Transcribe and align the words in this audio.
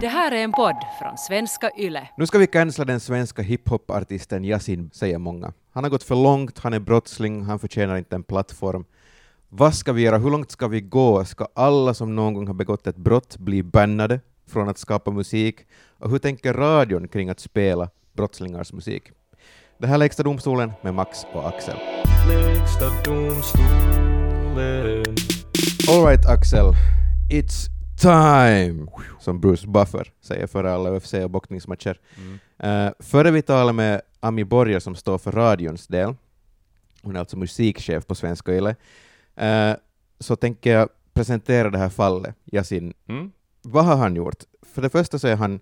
Det 0.00 0.08
här 0.08 0.32
är 0.32 0.44
en 0.44 0.52
podd 0.52 0.76
från 0.98 1.18
svenska 1.18 1.70
YLE. 1.78 2.08
Nu 2.16 2.26
ska 2.26 2.38
vi 2.38 2.46
cancella 2.46 2.84
den 2.84 3.00
svenska 3.00 3.42
hiphopartisten 3.42 4.44
Yasin, 4.44 4.90
säger 4.92 5.18
många. 5.18 5.52
Han 5.72 5.84
har 5.84 5.90
gått 5.90 6.02
för 6.02 6.14
långt, 6.14 6.58
han 6.58 6.72
är 6.72 6.80
brottsling, 6.80 7.42
han 7.42 7.58
förtjänar 7.58 7.96
inte 7.96 8.16
en 8.16 8.22
plattform. 8.22 8.84
Vad 9.48 9.74
ska 9.74 9.92
vi 9.92 10.02
göra? 10.02 10.18
Hur 10.18 10.30
långt 10.30 10.50
ska 10.50 10.68
vi 10.68 10.80
gå? 10.80 11.24
Ska 11.24 11.46
alla 11.54 11.94
som 11.94 12.16
någon 12.16 12.34
gång 12.34 12.46
har 12.46 12.54
begått 12.54 12.86
ett 12.86 12.96
brott 12.96 13.36
bli 13.36 13.62
bannade 13.62 14.20
från 14.46 14.68
att 14.68 14.78
skapa 14.78 15.10
musik? 15.10 15.56
Och 15.98 16.10
hur 16.10 16.18
tänker 16.18 16.54
radion 16.54 17.08
kring 17.08 17.28
att 17.28 17.40
spela 17.40 17.90
brottslingars 18.12 18.72
musik? 18.72 19.02
Det 19.78 19.86
här 19.86 19.94
är 19.94 19.98
Lägsta 19.98 20.22
domstolen 20.22 20.72
med 20.82 20.94
Max 20.94 21.26
och 21.32 21.48
Axel. 21.48 21.76
Lägsta 22.28 22.90
domstolen. 23.04 25.14
All 25.90 26.06
right, 26.06 26.26
Axel. 26.26 26.72
It's 27.30 27.77
time, 28.00 28.86
som 29.20 29.40
Bruce 29.40 29.66
Buffer 29.66 30.12
säger 30.20 30.46
före 30.46 30.72
alla 30.74 30.96
UFC 30.96 31.14
och 31.14 31.30
boxningsmatcher. 31.30 32.00
Mm. 32.16 32.86
Uh, 32.86 32.92
före 32.98 33.30
vi 33.30 33.42
talar 33.42 33.72
med 33.72 34.00
Ami 34.20 34.44
Borger 34.44 34.78
som 34.80 34.94
står 34.94 35.18
för 35.18 35.32
radions 35.32 35.86
del, 35.86 36.14
hon 37.02 37.16
är 37.16 37.20
alltså 37.20 37.36
musikchef 37.36 38.06
på 38.06 38.14
Svenska 38.14 38.52
Yle, 38.52 38.76
uh, 39.42 39.76
så 40.20 40.36
tänker 40.36 40.72
jag 40.72 40.88
presentera 41.12 41.70
det 41.70 41.78
här 41.78 41.88
fallet, 41.88 42.34
Yasin. 42.44 42.94
Mm. 43.08 43.32
Vad 43.62 43.84
har 43.84 43.96
han 43.96 44.16
gjort? 44.16 44.44
För 44.62 44.82
det 44.82 44.90
första 44.90 45.18
så 45.18 45.28
är 45.28 45.36
han, 45.36 45.60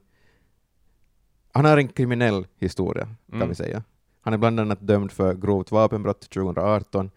han 1.52 1.64
har 1.64 1.76
en 1.78 1.88
kriminell 1.88 2.46
historia, 2.58 3.04
kan 3.04 3.36
Mm. 3.36 3.48
vi 3.48 3.54
säga. 3.54 3.82
Han 4.20 4.34
är 4.34 4.38
bland 4.38 4.60
annat 4.60 4.80
dömd 4.80 5.12
för 5.12 5.34
grovt 5.34 5.70
vapenbrott 5.70 6.20
2018. 6.30 7.10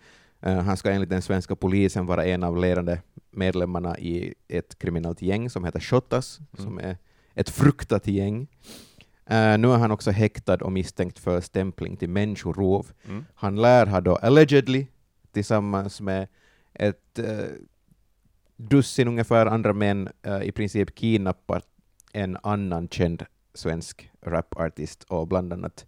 Uh, 0.48 0.60
han 0.60 0.78
ska 0.78 0.92
enligt 0.92 1.10
den 1.10 1.22
svenska 1.22 1.56
polisen 1.56 2.06
vara 2.06 2.26
en 2.26 2.44
av 2.44 2.58
ledande 2.58 2.98
medlemmarna 3.32 3.98
i 4.00 4.34
ett 4.48 4.80
kriminellt 4.80 5.22
gäng 5.22 5.50
som 5.50 5.66
heter 5.66 5.80
Shottaz, 5.80 6.40
Mm. 6.40 6.66
som 6.66 6.80
är 6.80 6.98
ett 7.34 7.50
fruktat 7.50 8.08
gäng. 8.08 8.48
Eh, 9.26 9.58
nu 9.58 9.72
är 9.72 9.78
han 9.78 9.92
också 9.92 10.12
häktad 10.12 10.56
och 10.56 10.72
misstänkt 10.72 11.20
för 11.20 11.42
stämpling 11.42 11.98
till 11.98 12.09
människorov. 12.09 12.92
Mm. 13.08 13.26
Han 13.36 13.56
lär 13.56 13.86
ha 13.86 14.02
då 14.02 14.16
allegedly 14.16 14.88
tillsammans 15.31 16.02
med 16.02 16.28
ett 16.74 17.20
eh, 17.20 17.46
dussin 18.56 19.08
ungefär 19.08 19.46
andra 19.46 19.74
män 19.74 20.09
eh, 20.22 20.42
i 20.42 20.52
princip 20.52 20.96
kidnappat 20.96 21.66
en 22.14 22.38
annan 22.44 22.88
känd 22.88 23.26
svensk 23.53 24.12
rapartist 24.22 25.03
och 25.03 25.28
bland 25.28 25.53
annat 25.53 25.86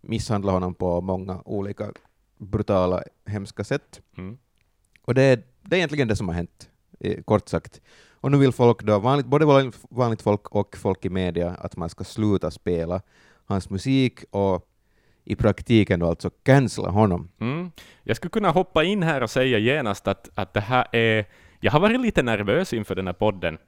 misshandlat 0.00 0.52
honom 0.52 0.74
på 0.74 1.00
många 1.00 1.42
olika 1.44 1.92
brutala, 2.40 3.02
hemska 3.26 3.64
sätt. 3.64 4.00
Mm. 4.16 4.38
Och 5.02 5.14
det 5.14 5.22
är, 5.22 5.42
det 5.62 5.76
är 5.76 5.78
egentligen 5.78 6.08
det 6.08 6.16
som 6.16 6.28
har 6.28 6.34
hänt, 6.34 6.70
kort 7.24 7.48
sagt. 7.48 7.80
Och 8.12 8.30
nu 8.30 8.38
vill 8.38 8.52
folk 8.52 8.82
då, 8.82 8.98
vanligt, 8.98 9.26
både 9.26 9.44
vanligt- 9.90 10.22
folk 10.22 10.48
och 10.48 10.76
folk 10.76 11.04
i 11.04 11.10
media, 11.10 11.50
att 11.50 11.76
man 11.76 11.88
ska 11.90 12.04
sluta 12.04 12.50
spela 12.50 13.02
hans 13.44 13.70
musik 13.70 14.24
och 14.30 14.66
i 15.24 15.36
praktiken 15.36 16.00
då 16.00 16.06
alltså 16.06 16.30
cancella 16.30 16.90
honom. 16.90 17.28
Mm. 17.40 17.70
Jag 18.02 18.16
skulle 18.16 18.30
kunna 18.30 18.50
hoppa 18.50 18.84
in 18.84 19.02
här 19.02 19.22
och 19.22 19.30
säga 19.30 19.58
genast 19.58 20.08
att, 20.08 20.28
att 20.34 20.54
det 20.54 20.60
här 20.60 20.86
är... 20.92 21.24
Jag 21.60 21.72
har 21.72 21.80
varit 21.80 22.00
lite 22.00 22.22
nervös 22.22 22.72
inför 22.72 22.94
den 22.94 23.06
här 23.06 23.14
podden, 23.14 23.58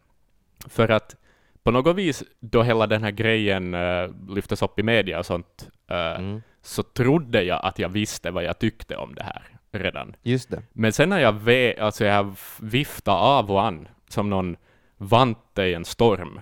för 0.69 0.89
att 0.89 1.17
på 1.63 1.71
något 1.71 1.97
vis, 1.97 2.23
då 2.41 2.63
hela 2.63 2.87
den 2.87 3.03
här 3.03 3.11
grejen 3.11 3.75
uh, 3.75 4.11
lyftes 4.29 4.63
upp 4.63 4.79
i 4.79 4.83
media 4.83 5.19
och 5.19 5.27
sånt, 5.27 5.69
eh, 5.91 5.97
Mm. 5.97 6.43
Så 6.63 6.83
trodde 6.83 7.43
jag 7.43 7.61
att 7.65 7.79
jag 7.79 7.89
visste 7.89 8.31
vad 8.31 8.45
jag 8.45 8.59
tyckte 8.59 8.97
om 8.97 9.15
det 9.15 9.23
här 9.23 9.43
redan. 9.73 10.17
Just 10.23 10.51
det. 10.51 10.63
Men 10.73 10.93
sen 10.93 11.09
när 11.09 11.19
jag, 11.19 11.33
ve, 11.33 11.77
alltså 11.81 12.05
jag 12.05 12.35
viftade 12.61 13.19
av 13.19 13.51
och 13.51 13.63
an 13.63 13.89
som 14.09 14.31
någon 14.31 14.57
vante 14.97 15.63
i 15.63 15.75
en 15.75 15.85
storm, 15.85 16.41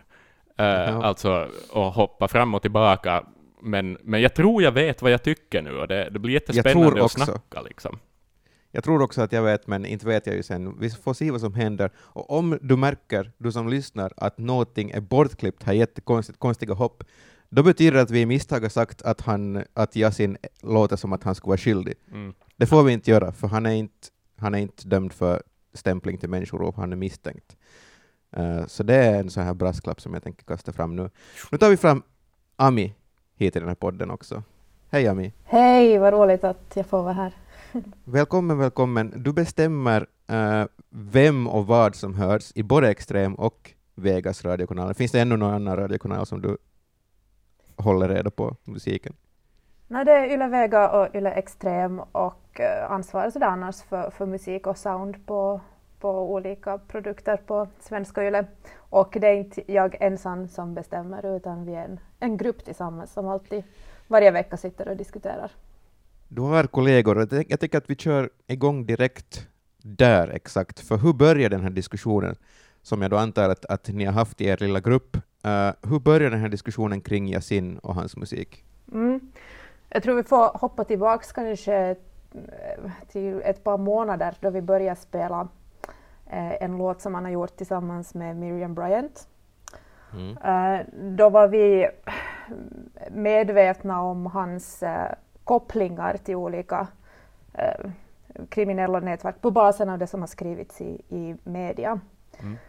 Ja. 0.57 1.05
alltså 1.05 1.49
och 1.71 1.93
hoppa 1.93 2.29
fram 2.29 2.55
och 2.55 2.63
tillbaka. 2.63 3.25
Men, 3.63 3.99
men 4.03 4.21
jag 4.21 4.35
tror 4.35 4.63
jag 4.63 4.73
vet 4.73 5.03
vad 5.03 5.13
jag 5.13 5.23
tycker 5.23 5.63
nu 5.63 5.79
och 5.79 5.89
det, 5.89 6.11
det 6.11 6.19
blir 6.19 6.33
jättespännande 6.35 7.05
att 7.05 7.13
snacka 7.13 7.63
liksom. 7.63 7.99
Jag 8.73 8.85
tror 8.85 9.03
också 9.03 9.23
att 9.23 9.33
jag 9.33 9.43
vet, 9.43 9.67
men 9.67 9.87
inte 9.87 10.07
vet 10.07 10.27
jag 10.27 10.37
ju 10.37 10.43
sen. 10.43 10.79
Vi 10.81 10.91
får 10.91 11.15
se 11.15 11.31
vad 11.31 11.41
som 11.41 11.55
händer. 11.55 11.91
Och 11.97 12.31
om 12.31 12.59
du 12.63 12.77
märker, 12.77 13.33
du 13.39 13.53
som 13.53 13.69
lyssnar, 13.69 14.13
att 14.17 14.39
någonting 14.39 14.91
är 14.91 15.01
bortklippt, 15.01 15.73
jättekonstigt 15.73 16.39
konstiga 16.39 16.75
hopp, 16.75 17.05
då 17.51 17.63
betyder 17.63 17.93
det 17.93 18.03
att 18.03 18.11
vi 18.11 18.21
i 18.21 18.27
misstag 18.27 18.61
har 18.61 18.69
sagt 18.69 19.03
att, 19.03 19.21
han, 19.21 19.65
att 19.75 19.97
Yasin 19.97 20.37
låter 20.63 20.97
som 20.97 21.13
att 21.13 21.23
han 21.25 21.35
skulle 21.35 21.51
vara 21.51 21.59
skyldig. 21.59 21.95
Mm. 22.13 22.35
Det 22.57 22.67
får 22.67 22.83
vi 22.83 22.93
inte 22.93 23.11
göra, 23.11 23.33
för 23.33 23.49
han 23.49 23.67
är 23.67 23.75
inte, 23.75 24.09
han 24.37 24.55
är 24.55 24.59
inte 24.59 24.89
dömd 24.89 25.13
för 25.13 25.43
stämpling 25.75 26.19
till 26.19 26.29
människorov, 26.29 26.77
han 26.77 26.93
är 26.93 26.97
misstänkt. 26.97 27.57
Eh, 28.33 28.67
så 28.67 28.83
det 28.83 28.95
är 28.95 29.21
en 29.21 29.31
sån 29.31 29.43
här 29.43 29.55
brasklapp 29.55 30.01
som 30.01 30.15
jag 30.15 30.23
tänker 30.23 30.45
kasta 30.45 30.73
fram 30.73 30.97
nu. 30.97 31.11
Nu 31.53 31.59
tar 31.59 31.71
vi 31.71 31.77
fram 31.77 32.03
Ami 32.57 32.95
hit 33.37 33.57
i 33.57 33.59
den 33.59 33.69
här 33.69 33.75
podden 33.75 34.11
också. 34.11 34.43
Hej 34.91 35.09
Ami! 35.09 35.33
Hej, 35.45 35.99
vad 35.99 36.13
roligt 36.13 36.45
att 36.45 36.73
jag 36.75 36.87
får 36.87 37.03
vara 37.03 37.13
här. 37.13 37.33
Välkommen, 38.05 38.59
välkommen. 38.59 39.13
Du 39.17 39.33
bestämmer 39.33 40.07
eh, 40.27 40.65
vem 40.91 41.47
och 41.47 41.67
vad 41.67 41.95
som 41.95 42.15
hörs 42.15 42.53
i 42.55 42.63
både 42.63 42.91
Extrem 42.91 43.35
och 43.35 43.75
Vegas 43.95 44.45
radiokanaler. 44.45 44.95
Finns 44.95 45.13
det 45.13 45.21
ännu 45.21 45.37
någon 45.37 45.55
annan 45.55 45.77
radiokanal 45.77 46.27
som 46.27 46.43
du 46.43 46.57
håller 47.81 48.09
reda 48.09 48.31
på 48.31 48.57
musiken? 48.65 49.13
Nej, 49.89 50.05
det 50.05 50.13
är 50.13 50.35
Yle 50.35 50.49
Vega 50.49 50.91
och 50.91 51.15
Yle 51.15 51.31
Extrem 51.31 52.01
och 52.01 52.61
eh, 52.61 52.91
ansvarar 52.91 53.31
sådär 53.31 53.47
annars 53.47 53.83
för, 53.83 54.11
för 54.11 54.27
musik 54.27 54.67
och 54.67 54.79
sound 54.79 55.27
på, 55.27 55.61
på 55.99 56.33
olika 56.35 56.79
produkter 56.79 57.37
på 57.37 57.69
svenska 57.81 58.29
Yle. 58.29 58.47
Och 58.77 59.17
det 59.21 59.27
är 59.27 59.35
inte 59.35 59.73
jag 59.73 59.97
ensam 60.01 60.49
som 60.49 60.75
bestämmer 60.75 61.37
utan 61.37 61.67
vi 61.67 61.75
är 61.75 61.85
en, 61.85 62.01
en 62.21 62.37
grupp 62.37 62.65
tillsammans 62.65 63.13
som 63.13 63.29
alltid 63.29 63.63
varje 64.09 64.31
vecka 64.31 64.57
sitter 64.57 64.89
och 64.89 64.97
diskuterar. 64.97 65.51
Du 66.29 66.43
har 66.43 66.65
kollegor, 66.65 67.19
och 67.19 67.29
jag 67.49 67.61
tycker 67.61 67.79
att 67.79 67.91
vi 67.91 67.97
kör 67.97 68.31
igång 68.47 68.87
direkt 68.87 69.47
där 69.83 70.29
exakt. 70.29 70.81
För 70.81 70.97
hur 70.97 71.13
börjar 71.13 71.51
den 71.51 71.61
här 71.61 71.71
diskussionen, 71.71 72.37
som 72.83 73.03
jag 73.03 73.11
då 73.11 73.17
antar 73.17 73.49
att, 73.49 73.65
att 73.65 73.89
ni 73.89 74.05
har 74.05 74.13
haft 74.13 74.41
i 74.41 74.47
er 74.47 74.57
lilla 74.57 74.81
grupp, 74.81 75.17
eh, 75.45 75.71
hur 75.91 75.99
börjar 75.99 76.31
den 76.31 76.41
här 76.41 76.49
diskussionen 76.49 77.01
kring 77.01 77.29
Yasin 77.29 77.79
och 77.79 77.95
hans 77.95 78.17
musik? 78.17 78.65
Mm. 78.93 79.21
Jag 79.89 80.03
tror 80.03 80.15
vi 80.15 80.23
får 80.23 80.59
hoppa 80.59 80.85
tillbaks 80.85 81.33
kanske 81.33 81.75
eh, 81.77 81.97
till 83.09 83.43
ett 83.45 83.65
par 83.65 83.79
månader 83.79 84.35
då 84.41 84.51
vi 84.51 84.63
började 84.63 85.01
spela 85.01 85.49
eh, 86.27 86.63
en 86.63 86.79
låt 86.79 87.01
som 87.01 87.15
han 87.15 87.25
har 87.25 87.33
gjort 87.33 87.57
tillsammans 87.57 88.15
med 88.15 88.37
Miriam 88.37 88.75
Bryant. 88.75 89.29
Mm. 90.13 90.37
Eh, 90.37 90.87
Då 91.17 91.29
var 91.31 91.49
vi 91.49 91.89
medvetna 93.11 94.03
om 94.03 94.27
hans 94.27 94.83
eh, 94.83 95.13
kopplingar 95.45 96.17
till 96.17 96.37
olika 96.37 96.87
eh, 97.55 97.91
kriminella 98.49 99.01
nätverk 99.01 99.41
på 99.41 99.51
basen 99.51 99.89
av 99.89 99.99
det 99.99 100.07
som 100.07 100.21
har 100.21 100.27
skrivits 100.27 100.81
i, 100.81 101.03
i 101.09 101.37
media. 101.45 102.01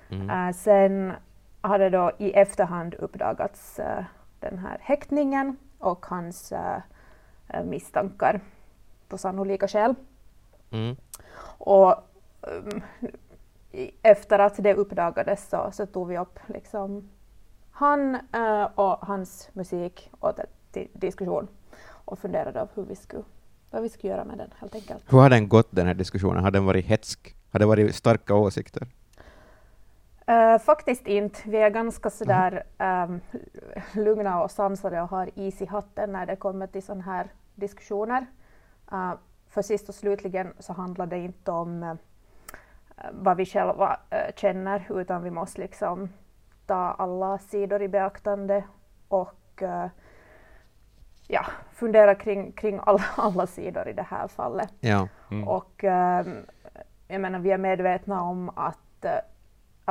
Mm. 0.09 0.29
Eh, 0.29 0.53
Sen 0.55 1.13
har 1.61 1.79
det 1.79 1.89
då 1.89 2.11
i 2.17 2.31
efterhand 2.31 2.93
uppdagats 2.93 3.79
eh, 3.79 4.03
den 4.39 4.57
här 4.57 4.77
häktningen 4.81 5.57
och 5.79 6.05
hans 6.05 6.51
eh, 6.51 6.81
misstankar 7.65 8.39
på 9.07 9.17
sannolika 9.17 9.67
skäl. 9.67 9.95
Mm. 10.71 10.95
Och 11.57 11.95
um, 12.41 12.81
i- 13.71 13.91
efter 14.01 14.39
att 14.39 14.55
det 14.63 14.73
uppdagades 14.75 15.49
så, 15.49 15.69
så 15.73 15.85
tog 15.85 16.07
vi 16.07 16.17
upp 16.17 16.39
liksom 16.47 17.09
han 17.71 18.15
eh, 18.15 18.63
och 18.75 19.05
hans 19.05 19.49
musik 19.53 20.09
åt 20.19 20.39
till 20.71 20.87
diskussion 20.93 21.47
och 22.05 22.19
funderade 22.19 22.67
på 22.75 22.81
hur 22.81 22.87
vi 22.87 22.95
skulle, 22.95 23.23
vad 23.71 23.81
vi 23.81 23.89
skulle 23.89 24.13
göra 24.13 24.25
med 24.25 24.37
den 24.37 24.49
helt 24.57 24.75
enkelt. 24.75 25.03
Hur 25.07 25.17
har 25.19 25.29
den 25.29 25.49
gått, 25.49 25.67
den 25.71 25.87
här 25.87 25.93
diskussionen? 25.93 26.43
Har 26.43 26.51
den 26.51 26.65
varit 26.65 26.85
hetsk? 26.85 27.35
Har 27.51 27.59
det 27.59 27.65
varit 27.65 27.95
starka 27.95 28.35
åsikter? 28.35 28.87
Eh, 30.31 30.59
faktiskt 30.59 31.07
inte. 31.07 31.39
Vi 31.45 31.57
är 31.57 31.69
ganska 31.69 32.09
sådär 32.09 32.63
um, 32.79 33.21
lugna 33.93 34.43
och 34.43 34.51
sansade 34.51 35.01
och 35.01 35.09
har 35.09 35.29
is 35.35 35.61
i 35.61 35.65
hatten 35.65 36.11
när 36.11 36.25
det 36.25 36.35
kommer 36.35 36.67
till 36.67 36.83
sådana 36.83 37.03
här 37.03 37.27
diskussioner. 37.55 38.25
Eh, 38.91 39.13
för 39.49 39.61
sist 39.61 39.89
och 39.89 39.95
slutligen 39.95 40.53
så 40.59 40.73
handlar 40.73 41.05
det 41.05 41.17
inte 41.17 41.51
om 41.51 41.83
eh, 41.83 41.95
vad 43.11 43.37
vi 43.37 43.45
själva 43.45 43.99
känner 44.35 44.87
utan 44.89 45.23
vi 45.23 45.31
måste 45.31 45.61
liksom 45.61 46.09
ta 46.65 46.75
alla 46.75 47.37
sidor 47.37 47.81
i 47.81 47.87
beaktande 47.87 48.63
och 49.07 49.63
ja, 51.27 51.45
fundera 51.71 52.15
kring, 52.15 52.51
kring 52.51 52.79
alla, 52.83 53.03
alla 53.15 53.47
sidor 53.47 53.87
i 53.87 53.93
det 53.93 54.05
här 54.09 54.27
fallet. 54.27 54.73
Ja. 54.79 55.07
Mm. 55.31 55.47
Och 55.47 55.83
ehm, 55.83 56.45
jag 57.07 57.21
menar, 57.21 57.39
vi 57.39 57.51
är 57.51 57.57
medvetna 57.57 58.21
om 58.21 58.51
att, 58.55 59.05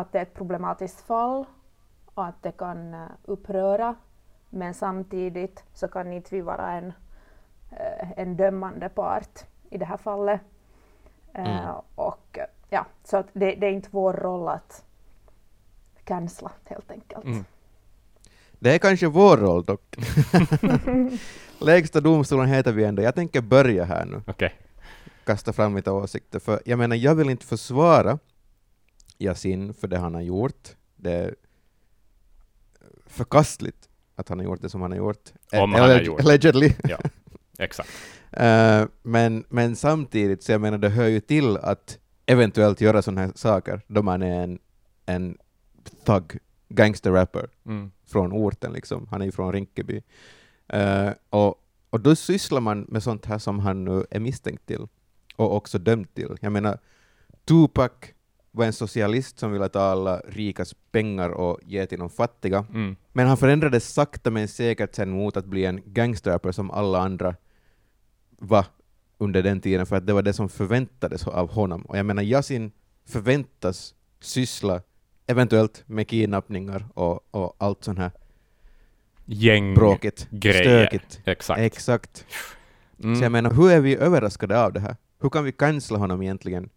att 0.01 0.13
det 0.13 0.19
är 0.19 0.23
ett 0.23 0.35
problematiskt 0.35 1.01
fall 1.01 1.45
och 2.15 2.27
att 2.27 2.43
det 2.43 2.53
kan 2.53 2.95
eh, 2.95 3.07
uppröra. 3.25 3.95
Men 4.51 4.75
samtidigt 4.75 5.65
så 5.75 5.89
kan 5.89 6.13
inte 6.13 6.35
vi 6.35 6.41
vara 6.41 6.71
en, 6.73 6.93
eh, 7.71 8.11
en 8.17 8.37
dömande 8.37 8.89
part 8.89 9.45
i 9.71 9.79
det 9.79 9.85
här 9.85 9.97
fallet. 9.97 10.41
Eh, 11.35 11.61
Mm. 11.61 11.75
Och 11.95 12.39
ja, 12.69 12.87
så 13.05 13.17
att 13.17 13.27
det, 13.33 13.55
det 13.55 13.67
är 13.67 13.71
inte 13.73 13.89
vår 13.93 14.13
roll 14.13 14.49
att 14.49 14.85
cancella 16.05 16.51
helt 16.65 16.91
enkelt. 16.91 17.25
Mm. 17.25 17.45
Det 18.59 18.75
är 18.75 18.79
kanske 18.79 19.07
vår 19.07 19.37
roll 19.37 19.65
dock. 19.65 19.97
Lägsta 21.59 22.01
domstolen 22.01 22.49
heter 22.49 22.73
vi 22.73 22.85
ändå. 22.85 23.03
Jag 23.03 23.15
tänker 23.15 23.41
börja 23.41 23.85
här 23.85 24.05
nu, 24.05 24.23
Okej. 24.27 24.55
kasta 25.25 25.53
fram 25.53 25.77
lite 25.77 25.91
åsikter. 25.91 26.39
För 26.39 26.61
jag 26.65 26.79
menar, 26.79 26.97
jag 26.97 27.15
vill 27.15 27.31
inte 27.31 27.47
försvara 27.47 28.19
Yasin 29.21 29.75
för 29.75 29.89
det 29.89 29.99
han 29.99 30.15
har 30.15 30.21
gjort. 30.23 30.69
Det 30.97 31.13
är 31.13 31.35
förkastligt 33.07 33.89
att 34.17 34.29
han 34.29 34.39
har 34.39 34.45
gjort 34.45 34.63
det 34.63 34.69
som 34.69 34.83
han 34.83 34.91
har 34.91 34.99
gjort. 34.99 35.31
Om 35.53 35.73
han 35.73 35.83
har 35.83 35.89
Alleg- 35.89 36.03
gjort. 36.03 36.21
Allegedly. 36.21 36.73
Exakt. 37.59 37.89
Eh, 38.33 38.85
men, 39.03 39.45
men 39.49 39.77
samtidigt, 39.77 40.43
så 40.43 40.53
jag 40.53 40.61
menar, 40.61 40.79
det 40.79 40.89
hör 40.89 41.07
ju 41.09 41.21
till 41.21 41.57
att 41.57 41.99
eventuellt 42.27 42.81
göra 42.81 43.03
sådana 43.03 43.21
här 43.21 43.33
saker 43.35 43.81
då 43.87 44.03
man 44.03 44.23
är 44.23 44.43
en, 44.43 44.59
en 45.07 45.39
thug, 46.07 46.39
gangster-rapper 46.69 47.49
Mm. 47.67 47.91
från 48.07 48.33
orten 48.33 48.73
liksom. 48.73 49.07
Han 49.11 49.21
är 49.21 49.25
ju 49.27 49.33
från 49.33 49.53
Rinkeby. 49.53 50.03
Eh, 50.69 51.11
och, 51.31 51.55
och 51.91 52.01
då 52.01 52.17
sysslar 52.17 52.61
man 52.61 52.81
med 52.89 53.03
sånt 53.03 53.27
här 53.27 53.39
som 53.39 53.59
han 53.59 53.85
nu 53.85 54.05
är 54.11 54.21
misstänkt 54.21 54.67
till 54.67 54.87
och 55.37 55.57
också 55.57 55.79
dömd 55.79 56.15
till. 56.15 56.37
Jag 56.41 56.53
menar, 56.53 56.79
Tupac 57.45 57.91
var 58.51 58.65
en 58.65 58.73
socialist 58.73 59.39
som 59.39 59.53
ville 59.53 59.69
ta 59.69 59.81
alla 59.81 60.23
rikas 60.29 60.75
pengar 60.93 61.31
och 61.31 61.59
ge 61.63 61.87
till 61.87 61.99
de 61.99 62.11
fattiga. 62.11 62.65
Mm. 62.75 62.97
Men 63.13 63.27
han 63.27 63.37
förändrades 63.37 63.93
sakta 63.95 64.31
men 64.31 64.49
säkert 64.49 64.95
sen 64.95 65.11
mot 65.11 65.37
att 65.37 65.47
bli 65.47 65.65
en 65.65 65.83
gangsterrapper 65.85 66.53
som 66.53 66.71
alla 66.71 66.99
andra 66.99 67.35
var 68.39 68.65
under 69.19 69.43
den 69.43 69.61
tiden, 69.61 69.87
för 69.87 69.97
att 69.97 70.07
det 70.07 70.13
var 70.13 70.23
det 70.23 70.33
som 70.33 70.49
förväntades 70.49 71.27
av 71.27 71.51
honom. 71.51 71.83
Och 71.83 71.99
jag 71.99 72.07
menar, 72.07 72.23
Yasin 72.23 72.73
förväntas 73.09 73.95
syssla 74.21 74.83
eventuellt 75.27 75.83
med 75.87 76.09
kidnappningar 76.09 76.89
och, 76.95 77.35
och 77.35 77.57
allt 77.59 77.85
sånt 77.85 77.99
här 77.99 78.11
Gäng. 79.25 79.75
bråkigt, 79.75 80.29
grejer. 80.31 80.63
stökigt. 80.63 81.21
Exakt. 81.25 81.61
Exakt. 81.61 82.27
Mm. 83.03 83.17
Så 83.17 83.25
jag 83.25 83.33
menar, 83.33 83.51
hur 83.51 83.71
är 83.71 83.81
vi 83.81 83.97
överraskade 83.97 84.65
av 84.65 84.73
det 84.73 84.81
här? 84.81 84.97
Hur 85.21 85.31
kan 85.31 85.45
vi 85.45 85.53
cancella 85.53 85.99
honom 85.99 86.23
egentligen 86.23 86.71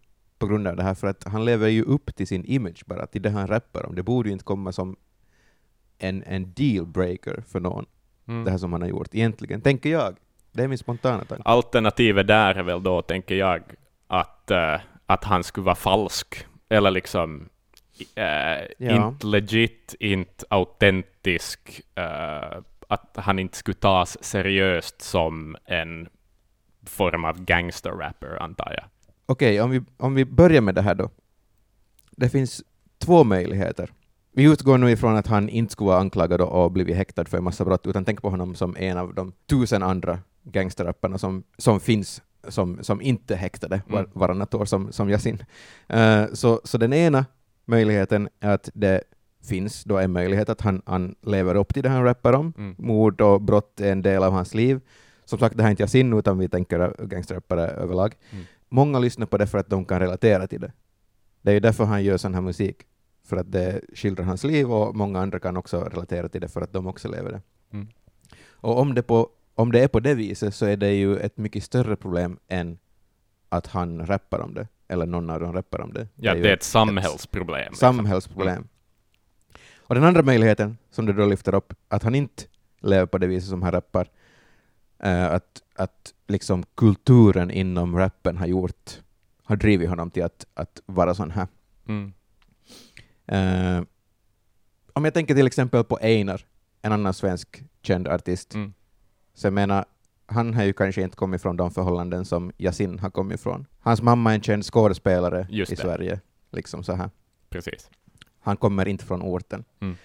på 0.44 0.48
grund 0.48 0.66
av 0.68 0.76
det 0.76 0.82
här? 0.82 0.94
För 0.94 1.06
att 1.06 1.24
han 1.24 1.44
lever 1.44 1.68
ju 1.68 1.82
upp 1.82 2.14
till 2.16 2.26
sin 2.26 2.44
image 2.44 2.82
bara, 2.86 3.06
till 3.06 3.22
det 3.22 3.30
han 3.30 3.46
rappar 3.46 3.86
om. 3.86 3.94
Det 3.94 4.02
borde 4.02 4.28
ju 4.28 4.32
inte 4.32 4.44
komma 4.44 4.72
som 4.72 4.96
en, 5.98 6.22
en 6.26 6.52
dealbreaker 6.54 7.42
för 7.48 7.60
någon, 7.60 7.86
Mm. 8.28 8.44
det 8.44 8.50
här 8.50 8.58
som 8.58 8.72
han 8.72 8.82
har 8.82 8.88
gjort, 8.88 9.08
egentligen, 9.14 9.60
tänker 9.60 9.90
jag. 9.90 10.16
Det 10.52 10.62
är 10.62 10.68
min 10.68 10.78
spontana 10.78 11.24
tanke. 11.24 11.42
Alternativet 11.44 12.26
där 12.26 12.54
är 12.54 12.62
väl 12.62 12.82
då, 12.82 13.02
tänker 13.02 13.34
jag, 13.34 13.62
att, 14.06 14.50
eh, 14.50 14.80
att 15.06 15.24
han 15.24 15.44
skulle 15.44 15.64
vara 15.64 15.74
falsk, 15.74 16.46
eller 16.68 16.90
liksom 16.90 17.48
eh, 18.14 18.24
Ja. 18.78 19.06
inte 19.08 19.26
legit, 19.26 19.94
inte 20.00 20.44
autentisk, 20.50 21.80
eh, 21.94 22.58
att 22.88 23.16
han 23.16 23.38
inte 23.38 23.56
skulle 23.56 23.74
tas 23.74 24.24
seriöst 24.24 25.02
som 25.02 25.56
en 25.64 26.08
form 26.86 27.24
av 27.24 27.44
gangster-rapper, 27.44 28.36
antar 28.42 28.72
jag. 28.80 28.84
Okej, 29.26 29.60
om, 29.60 29.70
vi, 29.70 29.82
om 29.96 30.14
vi 30.14 30.24
börjar 30.24 30.60
med 30.60 30.74
det 30.74 30.82
här 30.82 30.94
då. 30.94 31.10
Det 32.10 32.28
finns 32.28 32.62
två 32.98 33.24
möjligheter. 33.24 33.92
Vi 34.32 34.44
utgår 34.44 34.78
nu 34.78 34.90
ifrån 34.90 35.16
att 35.16 35.26
han 35.26 35.48
inte 35.48 35.72
skulle 35.72 35.88
vara 35.88 36.00
anklagad 36.00 36.40
och 36.40 36.72
blivit 36.72 36.96
häktad 36.96 37.24
för 37.24 37.38
en 37.38 37.44
massa 37.44 37.64
brott, 37.64 37.86
utan 37.86 38.04
tänk 38.04 38.22
på 38.22 38.30
honom 38.30 38.54
som 38.54 38.76
en 38.76 38.96
av 38.98 39.14
de 39.14 39.32
tusen 39.46 39.82
andra 39.82 40.18
gangsterrapparna 40.42 41.18
som, 41.18 41.42
som 41.58 41.80
finns, 41.80 42.22
som, 42.48 42.78
som 42.82 43.00
inte 43.02 43.36
häktade 43.36 43.82
var, 43.86 43.98
Mm. 43.98 44.10
varannat 44.14 44.54
år 44.54 44.64
som, 44.64 44.92
som 44.92 45.08
Yasin. 45.10 45.42
Eh, 45.88 46.24
så, 46.32 46.60
så 46.64 46.78
den 46.78 46.92
ena 46.92 47.26
möjligheten 47.64 48.28
är 48.40 48.50
att 48.54 48.70
det 48.74 49.02
finns 49.44 49.84
då 49.84 49.98
en 49.98 50.12
möjlighet 50.12 50.48
att 50.48 50.60
han, 50.60 50.82
han 50.86 51.14
lever 51.22 51.54
upp 51.54 51.74
till 51.74 51.82
det 51.82 51.88
han 51.88 52.04
rappar 52.04 52.32
om. 52.32 52.52
Mm. 52.58 52.74
Mord 52.78 53.20
och 53.20 53.42
brott 53.42 53.80
är 53.80 53.92
en 53.92 54.02
del 54.02 54.22
av 54.22 54.32
hans 54.32 54.54
liv. 54.54 54.80
Som 55.24 55.38
sagt, 55.38 55.56
det 55.56 55.62
här 55.62 55.68
är 55.68 55.70
inte 55.70 55.82
Yasin, 55.82 56.12
utan 56.12 56.38
vi 56.38 56.48
tänker 56.48 57.06
gangsterrappare 57.06 57.66
överlag. 57.66 58.14
Mm. 58.30 58.44
Många 58.74 58.98
lyssnar 58.98 59.26
på 59.26 59.38
det 59.38 59.46
för 59.46 59.58
att 59.58 59.70
de 59.70 59.84
kan 59.84 60.00
relatera 60.00 60.46
till 60.46 60.60
det. 60.60 60.72
Det 61.42 61.50
är 61.50 61.54
ju 61.54 61.60
därför 61.60 61.84
han 61.84 62.04
gör 62.04 62.16
sån 62.16 62.34
här 62.34 62.40
musik. 62.40 62.76
För 63.24 63.36
att 63.36 63.52
det 63.52 63.80
skildrar 63.94 64.24
hans 64.24 64.44
liv 64.44 64.72
och 64.72 64.96
många 64.96 65.20
andra 65.20 65.38
kan 65.40 65.56
också 65.56 65.80
relatera 65.84 66.28
till 66.28 66.40
det 66.40 66.48
för 66.48 66.60
att 66.60 66.72
de 66.72 66.86
också 66.86 67.08
lever 67.08 67.32
det. 67.32 67.42
Mm. 67.72 67.88
Och 68.50 68.78
om 68.78 68.94
det, 68.94 69.02
på, 69.02 69.28
om 69.54 69.72
det 69.72 69.80
är 69.80 69.88
på 69.88 70.00
det 70.00 70.14
viset 70.14 70.54
så 70.54 70.66
är 70.66 70.76
det 70.76 70.94
ju 70.94 71.16
ett 71.16 71.36
mycket 71.36 71.64
större 71.64 71.96
problem 71.96 72.38
än 72.48 72.78
att 73.48 73.66
han 73.66 74.06
rappar 74.06 74.40
om 74.40 74.54
det, 74.54 74.68
eller 74.88 75.06
någon 75.06 75.30
av 75.30 75.40
dem 75.40 75.52
rappar 75.52 75.80
om 75.80 75.92
det. 75.92 76.08
Ja, 76.14 76.34
ju 76.34 76.42
det 76.42 76.50
är 76.50 76.54
ett 76.54 76.62
samhällsproblem. 76.62 77.58
liksom. 77.58 77.76
samhällsproblem. 77.76 78.68
Och 79.76 79.94
den 79.94 80.04
andra 80.04 80.22
möjligheten 80.22 80.78
som 80.90 81.06
du 81.06 81.12
då 81.12 81.26
lyfter 81.26 81.54
upp, 81.54 81.74
att 81.88 82.02
han 82.02 82.14
inte 82.14 82.42
lever 82.80 83.06
på 83.06 83.18
det 83.18 83.26
viset 83.26 83.50
som 83.50 83.62
han 83.62 83.72
rappar, 83.72 84.08
eh, 85.04 85.26
att, 85.26 85.62
att 85.76 86.14
liksom 86.26 86.62
kulturen 86.74 87.50
inom 87.50 87.96
rappen 87.98 88.36
har 88.36 88.46
gjort, 88.46 89.00
har 89.44 89.56
drivit 89.56 89.88
honom 89.88 90.10
till 90.10 90.22
att, 90.24 90.46
att 90.54 90.80
vara 90.86 91.14
sån 91.14 91.30
här. 91.30 91.46
Mm. 91.88 92.12
Eh, 93.26 93.84
om 94.92 95.04
jag 95.04 95.14
tänker 95.14 95.34
till 95.34 95.46
exempel 95.46 95.84
på 95.84 95.96
Einar, 96.02 96.44
en 96.82 96.92
annan 96.92 97.14
svensk 97.14 97.62
känd 97.82 98.08
artist, 98.08 98.54
Mm. 98.54 98.74
så 99.34 99.46
jag 99.46 99.52
menar, 99.54 99.84
han 100.26 100.54
har 100.54 100.64
ju 100.64 100.72
kanske 100.72 101.02
inte 101.02 101.16
kommit 101.16 101.42
från 101.42 101.56
de 101.56 101.70
förhållanden 101.70 102.24
som 102.24 102.52
Yasin 102.58 102.98
har 102.98 103.10
kommit 103.10 103.40
från. 103.40 103.66
Hans 103.80 104.02
mamma 104.02 104.30
är 104.30 104.34
en 104.34 104.42
känd 104.42 104.64
skådespelare 104.64 105.46
Just 105.50 105.72
i 105.72 105.74
det. 105.74 105.82
Sverige, 105.82 106.20
liksom 106.52 106.84
så 106.84 106.92
här. 106.94 107.10
Precis. 107.48 107.90
Han 108.40 108.56
kommer 108.56 108.88
inte 108.88 109.04
från 109.04 109.22
orten. 109.22 109.64
Mm. 109.80 109.96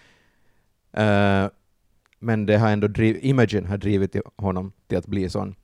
Eh, 0.91 1.49
men 2.19 2.45
det 2.45 2.57
har 2.57 2.69
ändå 2.69 2.87
driv, 2.87 3.19
imagen 3.21 3.65
har 3.65 3.77
drivit 3.77 4.15
honom 4.35 4.71
till 4.87 4.97
att 4.97 5.07
bli 5.07 5.29
sån. 5.29 5.55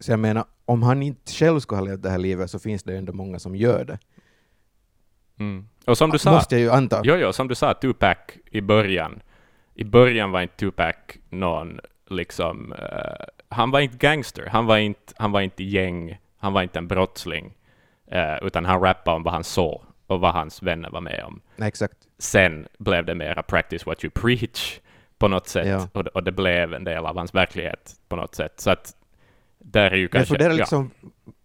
Så 0.00 0.12
jag 0.12 0.20
menar, 0.20 0.44
om 0.64 0.82
han 0.82 1.02
inte 1.02 1.32
själv 1.32 1.60
skulle 1.60 1.78
ha 1.78 1.86
levt 1.86 2.02
det 2.02 2.10
här 2.10 2.18
livet 2.18 2.50
så 2.50 2.58
finns 2.58 2.82
det 2.82 2.96
ändå 2.96 3.12
många 3.12 3.38
som 3.38 3.56
gör 3.56 3.84
det. 3.84 3.98
Mm. 5.38 5.68
Och 5.84 5.98
som 5.98 6.10
du 6.10 6.18
sa, 6.18 6.32
Måste 6.32 6.54
jag 6.54 6.62
ju 6.62 6.70
anta. 6.70 7.00
Jo, 7.04 7.14
jo, 7.14 7.32
som 7.32 7.48
du 7.48 7.54
sa, 7.54 7.74
Tupac 7.74 8.16
i 8.50 8.60
början. 8.60 9.22
I 9.74 9.84
början 9.84 10.30
var 10.30 10.42
inte 10.42 10.56
Tupac 10.56 10.94
någon, 11.30 11.80
liksom, 12.10 12.72
eh, 12.72 13.26
han 13.48 13.70
var 13.70 13.80
inte 13.80 13.96
gangster, 13.96 14.46
han 14.46 14.66
var 14.66 14.78
inte, 14.78 15.14
han 15.16 15.32
var 15.32 15.40
inte 15.40 15.64
gäng, 15.64 16.18
han 16.38 16.52
var 16.52 16.62
inte 16.62 16.78
en 16.78 16.88
brottsling, 16.88 17.54
eh, 18.06 18.36
utan 18.42 18.64
han 18.64 18.80
rappade 18.80 19.16
om 19.16 19.22
vad 19.22 19.34
han 19.34 19.44
såg 19.44 19.82
och 20.06 20.20
vad 20.20 20.32
hans 20.32 20.62
vänner 20.62 20.90
var 20.90 21.00
med 21.00 21.24
om. 21.24 21.40
Exakt. 21.56 21.98
Sen 22.18 22.66
blev 22.78 23.04
det 23.04 23.14
mera 23.14 23.42
practice 23.42 23.86
what 23.86 24.04
you 24.04 24.10
preach 24.10 24.80
på 25.22 25.28
något 25.28 25.48
sätt, 25.48 25.66
Ja. 25.68 25.88
och, 25.92 26.04
det- 26.04 26.10
och 26.10 26.22
det 26.24 26.32
blev 26.32 26.74
en 26.74 26.84
del 26.84 27.06
av 27.06 27.16
hans 27.16 27.34
verklighet 27.34 27.96
på 28.08 28.16
något 28.16 28.34
sätt. 28.34 28.60
Så 28.60 28.70
att 28.70 28.96
där 29.58 29.90
är 29.90 29.96
ju 29.96 30.08
kanske... 30.08 30.34
fundera 30.34 30.52
ja. 30.52 30.56
liksom, 30.56 30.90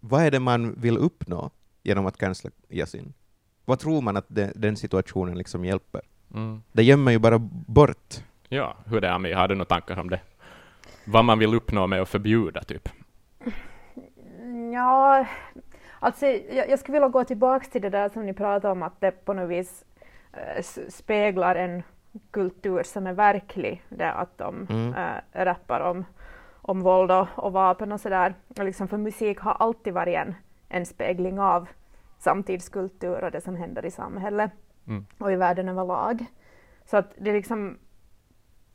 vad 0.00 0.22
är 0.22 0.30
det 0.30 0.40
man 0.40 0.74
vill 0.80 0.98
uppnå 0.98 1.50
genom 1.82 2.06
att 2.06 2.18
cancella 2.18 2.54
Yasin? 2.68 3.12
Vad 3.64 3.78
tror 3.78 4.00
man 4.02 4.16
att 4.16 4.24
det, 4.28 4.52
den 4.54 4.76
situationen 4.76 5.38
liksom 5.38 5.64
hjälper? 5.64 6.00
Mm. 6.34 6.62
Det 6.72 6.82
gömmer 6.82 7.12
ju 7.12 7.18
bara 7.18 7.38
bort. 7.66 8.14
Ja, 8.48 8.76
hur 8.86 9.00
det 9.00 9.08
är 9.08 9.12
Ami, 9.12 9.32
har 9.32 9.48
du 9.48 9.54
några 9.54 9.64
tankar 9.64 9.98
om 10.00 10.10
det? 10.10 10.20
Vad 11.04 11.24
man 11.24 11.38
vill 11.38 11.54
uppnå 11.54 11.86
med 11.86 12.00
att 12.02 12.08
förbjuda, 12.08 12.62
typ? 12.62 12.88
Ja, 14.72 15.26
alltså 16.00 16.26
jag, 16.26 16.70
jag 16.70 16.78
skulle 16.78 16.92
vilja 16.92 17.08
gå 17.08 17.24
tillbaka 17.24 17.66
till 17.72 17.82
det 17.82 17.90
där 17.90 18.08
som 18.08 18.26
ni 18.26 18.32
pratade 18.34 18.72
om, 18.72 18.82
att 18.82 19.00
det 19.00 19.10
på 19.24 19.32
något 19.32 19.50
vis 19.50 19.84
eh, 20.32 20.62
speglar 20.88 21.54
en 21.54 21.82
kultur 22.30 22.82
som 22.82 23.06
är 23.06 23.12
verklig, 23.12 23.82
det 23.88 24.12
att 24.12 24.38
de 24.38 24.66
Mm. 24.70 24.94
eh, 24.94 25.44
rappar 25.44 25.80
om, 25.80 26.04
om 26.62 26.80
våld 26.80 27.10
och, 27.10 27.26
och 27.34 27.52
vapen 27.52 27.92
och 27.92 28.00
sådär. 28.00 28.34
Liksom 28.48 28.88
för 28.88 28.96
musik 28.96 29.38
har 29.40 29.52
alltid 29.52 29.94
varit 29.94 30.16
en, 30.16 30.34
en 30.68 30.86
spegling 30.86 31.40
av 31.40 31.68
samtidskultur 32.18 33.24
och 33.24 33.30
det 33.30 33.40
som 33.40 33.56
händer 33.56 33.84
i 33.84 33.90
samhället 33.90 34.50
Mm. 34.86 35.06
och 35.18 35.32
i 35.32 35.36
världen 35.36 35.68
överlag. 35.68 36.24
Så 36.84 36.96
att 36.96 37.12
det 37.18 37.30
är 37.30 37.34
liksom 37.34 37.78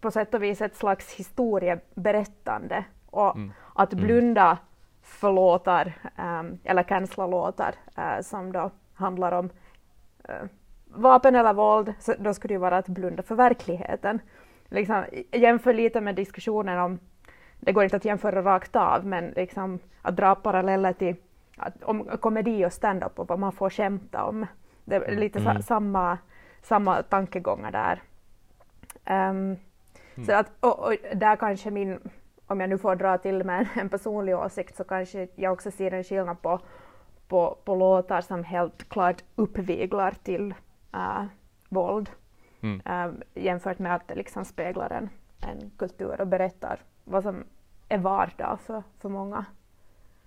på 0.01 0.11
sätt 0.11 0.33
och 0.33 0.43
vis 0.43 0.61
ett 0.61 0.75
slags 0.75 1.13
historieberättande. 1.13 2.83
Och 3.09 3.35
Mm. 3.35 3.51
att 3.75 3.93
blunda 3.93 4.57
för 5.01 5.31
låtar, 5.31 5.93
ehm, 6.15 6.59
eller 6.63 6.83
cancella 6.83 7.27
låtar 7.27 7.75
eh, 7.97 8.21
som 8.21 8.51
då 8.51 8.71
handlar 8.93 9.31
om 9.31 9.49
eh, 10.23 10.45
vapen 10.95 11.35
eller 11.35 11.53
våld, 11.53 11.93
då 12.17 12.33
skulle 12.33 12.49
det 12.49 12.55
ju 12.55 12.59
vara 12.59 12.77
att 12.77 12.87
blunda 12.87 13.23
för 13.23 13.35
verkligheten. 13.35 14.19
Liksom, 14.69 15.03
jämför 15.31 15.73
lite 15.73 16.01
med 16.01 16.15
diskussionen 16.15 16.79
om, 16.79 16.99
det 17.59 17.71
går 17.71 17.83
inte 17.83 17.95
att 17.95 18.05
jämföra 18.05 18.41
rakt 18.41 18.75
av, 18.75 19.05
men 19.05 19.29
liksom 19.35 19.79
att 20.01 20.15
dra 20.15 20.35
paralleller 20.35 20.93
till 20.93 21.15
att, 21.57 21.83
om 21.83 22.03
komedi 22.19 22.65
och 22.65 22.73
stand-up 22.73 23.19
och 23.19 23.27
vad 23.27 23.39
man 23.39 23.51
får 23.51 23.69
skämta 23.69 24.23
om. 24.23 24.45
Det 24.85 24.95
är 24.95 25.15
lite 25.15 25.41
sa, 25.41 25.49
Mm. 25.49 25.61
samma, 25.61 26.17
samma 26.61 27.01
tankegångar 27.03 27.71
där. 27.71 28.01
Ehm, 29.05 29.55
Så 30.25 30.33
att, 30.33 30.51
och, 30.59 30.79
och 30.79 30.93
där 31.15 31.35
kanske 31.35 31.71
min, 31.71 31.99
om 32.47 32.59
jag 32.59 32.69
nu 32.69 32.77
får 32.77 32.95
dra 32.95 33.17
till 33.17 33.43
med 33.43 33.59
en, 33.59 33.67
en 33.81 33.89
personlig 33.89 34.35
åsikt, 34.37 34.75
så 34.75 34.83
kanske 34.83 35.27
jag 35.35 35.53
också 35.53 35.71
ser 35.71 35.93
en 35.93 36.03
skillnad 36.03 36.41
på, 36.41 36.59
på, 37.27 37.57
på 37.65 37.75
låtar 37.75 38.21
som 38.21 38.43
helt 38.43 38.89
klart 38.89 39.23
uppviglar 39.35 40.11
till 40.23 40.53
äh, 40.93 41.25
våld. 41.69 42.09
Mm. 42.61 42.81
eh, 42.85 43.43
jämfört 43.43 43.79
med 43.79 43.95
att 43.95 44.07
det 44.07 44.15
liksom 44.15 44.45
speglar 44.45 44.89
en, 44.89 45.09
en 45.39 45.71
kultur 45.77 46.21
och 46.21 46.27
berättar 46.27 46.79
vad 47.03 47.23
som 47.23 47.43
är 47.89 47.97
vardag 47.97 48.59
för, 48.65 48.83
för 49.01 49.09
många. 49.09 49.45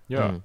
Ja. 0.06 0.23
Mm. 0.23 0.42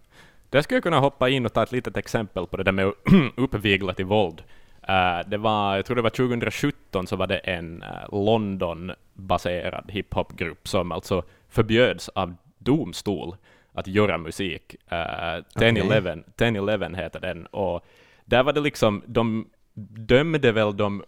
Där 0.50 0.62
skulle 0.62 0.76
jag 0.76 0.84
kunna 0.84 1.00
hoppa 1.00 1.30
in 1.30 1.46
och 1.46 1.54
ta 1.54 1.64
ett 1.64 1.72
litet 1.72 1.98
exempel 1.98 2.48
på 2.48 2.58
det 2.58 2.64
där 2.64 2.72
med 2.72 2.86
att 2.88 2.96
uppvigla 3.36 3.94
till 3.94 4.06
våld. 4.06 4.44
Eh, 4.82 5.20
det 5.28 5.38
var, 5.38 5.76
jag 5.76 5.86
tror 5.86 5.96
det 5.96 6.02
var 6.02 6.10
2017 6.10 7.08
så 7.08 7.16
var 7.16 7.28
det 7.28 7.38
en 7.38 7.84
uh, 7.84 8.26
London-baserad 8.26 9.92
hiphopgrupp 9.92 10.68
som 10.68 10.92
alltså 10.92 11.24
förbjöds 11.50 12.10
av 12.10 12.36
domstol 12.58 13.36
att 13.74 13.88
göra 13.88 14.18
musik. 14.18 14.76
Uh, 14.92 15.38
1011, 15.38 16.12
1011 16.12 16.90
heter 16.96 17.20
den, 17.20 17.46
och 17.46 17.86
där 18.26 18.44
var 18.44 18.54
det 18.54 18.62
liksom, 18.62 19.04
de 19.06 19.50
dömde 19.90 20.52
väl 20.52 20.78
dem 20.78 21.04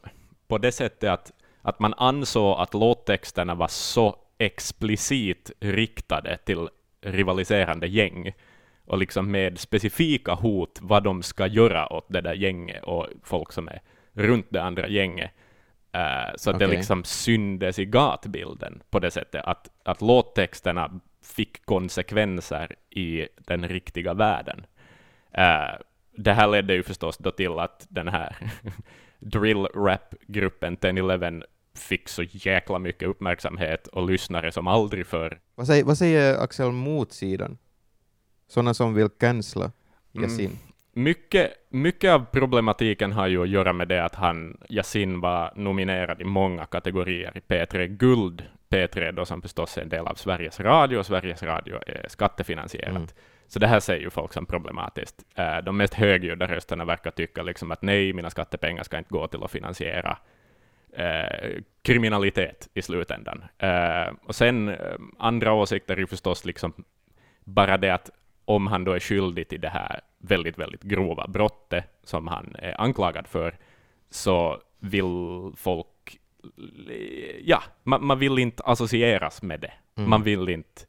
på 0.48 0.58
det 0.58 0.72
sättet 0.72 1.10
att, 1.10 1.32
att 1.62 1.80
man 1.80 1.94
ansåg 1.94 2.60
att 2.60 2.74
låttexterna 2.74 3.56
var 3.56 3.68
så 3.68 4.16
explicit 4.38 5.52
riktade 5.60 6.38
till 6.38 6.70
rivaliserande 7.02 7.88
gäng 7.88 8.34
och 8.86 8.98
liksom 8.98 9.32
med 9.32 9.60
specifika 9.60 10.34
hot 10.34 10.80
vad 10.82 11.04
de 11.04 11.24
ska 11.24 11.48
göra 11.48 11.94
åt 11.94 12.06
det 12.10 12.22
där 12.22 12.34
gänget 12.34 12.84
och 12.84 13.08
folk 13.24 13.52
som 13.52 13.68
är 13.68 13.82
runt 14.14 14.48
det 14.50 14.64
andra 14.64 14.88
gänget. 14.88 15.32
Uh, 15.96 16.36
så 16.36 16.50
att 16.50 16.60
det 16.60 16.66
Okej. 16.66 16.78
liksom 16.78 17.04
syndes 17.04 17.80
i 17.80 17.86
gatbilden 17.86 18.84
på 18.90 19.00
det 19.00 19.12
sättet 19.12 19.44
att, 19.46 19.70
att 19.84 20.02
låttexterna 20.02 21.00
fick 21.24 21.66
konsekvenser 21.66 22.76
i 22.90 23.28
den 23.38 23.68
riktiga 23.68 24.14
världen. 24.14 24.66
Uh, 25.38 25.82
det 26.16 26.34
här 26.34 26.48
ledde 26.48 26.74
ju 26.74 26.84
förstås 26.84 27.18
då 27.18 27.32
till 27.32 27.60
att 27.60 27.86
den 27.90 28.08
här 28.08 28.36
drill-rap-gruppen 29.20 30.74
1011 30.74 31.32
fick 31.76 32.10
så 32.10 32.24
jäkla 32.24 32.80
mycket 32.80 33.08
uppmärksamhet 33.08 33.88
och 33.88 34.10
lyssnare 34.10 34.52
som 34.52 34.68
aldrig 34.68 35.08
förr. 35.08 35.40
Vad 35.56 35.68
säger, 35.68 35.84
vad 35.84 35.98
säger 35.98 36.38
Axel 36.38 36.72
motsidan? 36.72 37.58
Sådana 38.48 38.74
som 38.74 38.94
vill 38.94 39.10
cancella 39.10 39.72
Mm. 40.16 40.30
Yasin? 40.30 40.60
Mycket, 40.94 41.52
mycket 41.70 42.12
av 42.12 42.26
problematiken 42.32 43.12
har 43.12 43.28
ju 43.28 43.42
att 43.44 43.50
göra 43.50 43.74
med 43.74 43.88
det 43.88 44.06
att 44.06 44.16
han, 44.16 44.58
Yasin 44.70 45.22
var 45.22 45.54
nominerad 45.56 46.22
i 46.22 46.24
många 46.24 46.66
kategorier 46.66 47.38
i 47.38 47.40
P3 47.40 47.88
Guld. 47.88 48.44
P3 48.70 49.12
då 49.12 49.26
som 49.26 49.42
förstås 49.42 49.78
är 49.78 49.82
en 49.82 49.90
del 49.90 50.08
av 50.08 50.16
Sveriges 50.16 50.60
Radio, 50.60 50.98
och 50.98 51.06
Sveriges 51.06 51.44
Radio 51.44 51.80
är 51.88 52.06
skattefinansierat. 52.10 52.90
Mm. 52.90 53.08
Så 53.54 53.60
det 53.60 53.68
här 53.68 53.80
ser 53.80 53.96
ju 53.98 54.10
folk 54.10 54.34
som 54.34 54.46
problematiskt. 54.46 55.26
Eh, 55.36 55.58
De 55.58 55.78
mest 55.78 55.94
högljudda 55.94 56.48
rösterna 56.48 56.86
verkar 56.86 57.12
tycka 57.12 57.44
liksom 57.44 57.72
att 57.72 57.82
nej, 57.82 58.14
mina 58.14 58.30
skattepengar 58.30 58.84
ska 58.84 58.98
inte 58.98 59.10
gå 59.10 59.28
till 59.28 59.44
att 59.44 59.52
finansiera 59.52 60.18
eh, 60.92 61.62
kriminalitet 61.82 62.70
i 62.74 62.82
slutändan. 62.82 63.44
Eh, 63.58 64.14
och 64.24 64.36
sen 64.36 64.70
eh, 64.70 64.96
andra 65.20 65.54
åsikter 65.54 65.94
är 65.94 66.00
ju 66.00 66.08
förstås 66.08 66.46
liksom 66.46 66.74
bara 67.44 67.78
det 67.78 67.90
att 67.90 68.10
om 68.46 68.68
han 68.68 68.84
då 68.84 68.92
är 68.92 69.00
skyldig 69.00 69.48
till 69.48 69.62
det 69.62 69.70
här 69.70 70.02
väldigt, 70.18 70.58
väldigt 70.58 70.84
grova 70.84 71.28
brottet 71.28 71.86
som 72.04 72.28
han 72.28 72.56
är 72.60 72.82
anklagad 72.82 73.28
för, 73.28 73.56
så 74.10 74.62
vill 74.80 75.52
folk, 75.56 76.20
ja, 77.44 77.64
man, 77.84 78.06
man 78.06 78.20
vill 78.20 78.40
inte 78.40 78.64
associeras 78.64 79.42
med 79.42 79.60
det. 79.60 79.74
Mm. 79.98 80.10
Man 80.10 80.24
vill 80.24 80.50
inte, 80.50 80.82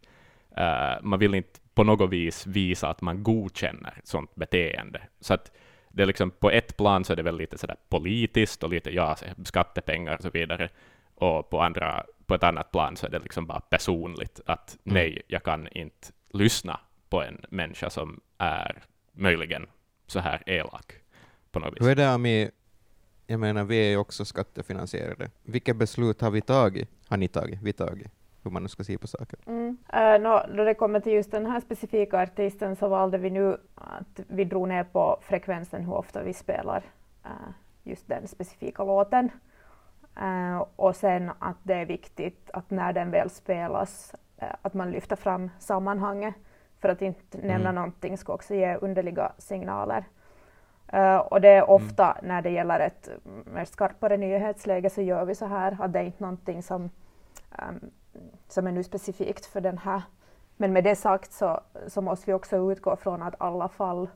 man 1.03 1.19
vill 1.19 1.35
inte 1.35 1.61
på 1.75 1.85
något 1.85 2.11
vis 2.11 2.47
visa 2.47 2.89
att 2.89 3.01
man 3.01 3.23
godkänner 3.23 4.01
sånt 4.05 4.35
beteende. 4.35 5.03
Så 5.21 5.35
att 5.35 5.53
det 5.89 6.03
är 6.03 6.07
liksom 6.07 6.31
på 6.31 6.51
ett 6.51 6.77
plan 6.77 7.05
så 7.05 7.13
är 7.13 7.17
det 7.17 7.23
väl 7.23 7.37
lite 7.37 7.59
sådär 7.59 7.77
politiskt 7.89 8.63
och 8.63 8.71
lite 8.71 8.91
ja, 8.91 9.17
skattepengar 9.45 10.17
och 10.17 10.23
så 10.23 10.31
vidare. 10.31 10.69
Och 11.15 11.51
på, 11.51 11.61
andra, 11.63 12.05
på 12.27 12.35
ett 12.35 12.43
annat 12.43 12.71
plan 12.71 12.97
så 12.97 13.07
är 13.07 13.11
det 13.11 13.19
liksom 13.19 13.47
bara 13.47 13.61
personligt 13.61 14.41
att 14.47 14.77
Mm. 14.85 14.95
nej, 14.95 15.23
jag 15.29 15.43
kan 15.43 15.69
inte 15.69 16.09
lyssna 16.33 16.81
på 17.09 17.23
en 17.23 17.45
människa 17.49 17.91
som 17.91 18.21
är 18.39 18.83
möjligen 19.13 19.67
så 20.07 20.21
här 20.21 20.43
elak 20.47 20.93
på 21.51 21.59
något 21.59 21.81
Hur 21.81 21.87
vis. 21.87 21.89
är 21.89 21.95
det 21.97 22.11
Ami? 22.11 22.51
Jag 23.27 23.41
menar, 23.41 23.65
vi 23.65 23.77
är 23.77 23.91
ju 23.91 23.97
också 23.97 24.25
skattefinansierade. 24.25 25.31
Vilka 25.43 25.75
beslut 25.75 26.21
har 26.21 26.31
vi 26.31 26.41
tagit? 26.41 26.89
Har 27.09 27.17
ni 27.17 27.29
tagit? 27.29 27.59
Vi 27.63 27.73
tagit? 27.73 28.09
Hur 28.45 28.51
man 28.51 28.63
nu 28.63 28.69
ska 28.69 28.85
se 28.85 28.99
på 28.99 29.07
saker. 29.07 29.39
Mm. 29.47 29.77
Uh, 29.95 30.23
nå, 30.23 30.43
då 30.57 30.65
det 30.65 30.75
kommer 30.75 31.01
till 31.01 31.13
just 31.13 31.31
den 31.31 31.47
här 31.47 31.61
specifika 31.61 32.19
artisten 32.19 32.77
så 32.77 32.89
valde 32.89 33.19
vi 33.19 33.31
nu 33.31 33.57
att 33.75 34.21
vi 34.29 34.45
drog 34.45 34.69
ner 34.69 34.85
på 34.85 35.19
frekvensen 35.23 35.85
hur 35.85 35.95
ofta 35.95 36.23
vi 36.23 36.33
spelar 36.33 36.83
eh, 37.25 37.31
just 37.83 38.09
den 38.09 38.29
specifika 38.29 38.85
låten. 38.85 39.31
Eh, 40.17 40.65
och 40.77 40.97
sen 40.97 41.31
att 41.39 41.57
det 41.63 41.75
är 41.75 41.87
viktigt 41.87 42.51
att 42.53 42.71
när 42.71 42.93
den 42.93 43.11
väl 43.11 43.31
spelas 43.31 44.15
eh, 44.37 44.49
att 44.63 44.75
man 44.75 44.91
lyfter 44.91 45.17
fram 45.17 45.51
sammanhanget 45.59 46.35
för 46.81 46.89
att 46.89 47.03
inte 47.03 47.39
nämna 47.39 47.69
Mm. 47.71 47.75
någonting 47.75 48.19
ska 48.19 48.33
också 48.33 48.55
ge 48.55 48.77
underliga 48.77 49.33
signaler. 49.39 50.05
Eh, 50.93 51.17
och 51.17 51.41
det 51.41 51.49
är 51.49 51.71
ofta 51.71 52.17
när 52.23 52.43
det 52.43 52.51
gäller 52.51 52.81
ett 52.81 53.09
mer 53.55 53.65
skarpare 53.65 54.17
nyhetsläge 54.17 54.91
så 54.91 55.03
gör 55.03 55.25
vi 55.25 55.35
så 55.35 55.47
här 55.47 55.77
att 55.81 55.93
det 55.93 55.99
är 55.99 56.05
inte 56.05 56.23
någonting 56.23 56.63
som 56.63 56.91
ehm, 57.59 57.91
som 58.49 58.67
är 58.67 58.73
nu 58.73 58.83
specifikt 58.83 59.47
för 59.47 59.61
den 59.61 59.79
här. 59.79 60.03
Men 60.57 60.73
med 60.73 60.85
det 60.85 60.97
sagt 60.97 61.33
så, 61.33 61.61
så 61.87 62.01
måste 62.01 62.27
vi 62.27 62.33
också 62.33 62.73
utgå 62.73 62.97
från 62.97 63.23
att 63.23 63.35
alla 63.39 63.69
fall 63.69 64.09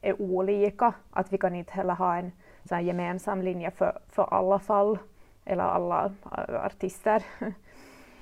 är 0.00 0.22
olika. 0.22 0.94
Att 1.10 1.32
vi 1.32 1.38
kan 1.38 1.54
inte 1.54 1.72
heller 1.72 1.94
ha 1.94 2.16
en 2.16 2.32
sån 2.68 2.76
här 2.76 2.82
gemensam 2.82 3.42
linje 3.42 3.70
för, 3.70 3.98
för 4.08 4.22
alla 4.34 4.58
fall 4.58 4.98
eller 5.44 5.64
alla 5.64 6.12
äh, 6.24 6.64
artister. 6.64 7.24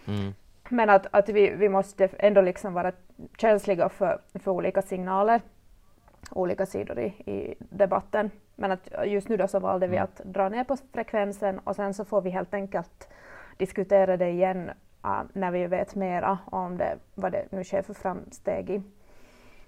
Mm. 0.07 0.35
Men 0.69 0.90
att, 0.90 1.07
att 1.11 1.29
vi, 1.29 1.50
vi 1.50 1.69
måste 1.69 2.09
ändå 2.19 2.40
liksom 2.40 2.75
vara 2.75 2.93
känsliga 3.38 3.88
för, 3.88 4.21
för 4.35 4.50
olika 4.50 4.83
signaler, 4.83 5.40
olika 6.31 6.67
sidor 6.67 6.99
i, 6.99 7.07
i 7.07 7.55
debatten. 7.59 8.31
Men 8.57 8.71
att 8.71 8.88
just 9.07 9.29
nu 9.29 9.37
då 9.37 9.49
så 9.49 9.59
valde 9.59 9.87
vi 9.87 9.97
Mm. 9.97 10.05
att 10.05 10.21
dra 10.25 10.49
ner 10.49 10.64
på 10.64 10.76
frekvensen 10.93 11.59
och 11.59 11.76
sen 11.76 11.95
så 11.95 12.05
får 12.05 12.21
vi 12.21 12.31
helt 12.31 12.55
enkelt 12.55 13.09
diskutera 13.57 14.17
det 14.17 14.29
igen 14.29 14.71
äh, 15.04 15.23
när 15.33 15.50
vi 15.50 15.66
vet 15.66 15.95
mera 15.95 16.38
om 16.45 16.76
det, 16.78 16.99
vad 17.14 17.33
det 17.33 17.47
nu 17.52 17.64
sker 17.64 17.83
för 17.83 17.95
framsteg 17.95 18.71
i, 18.71 18.83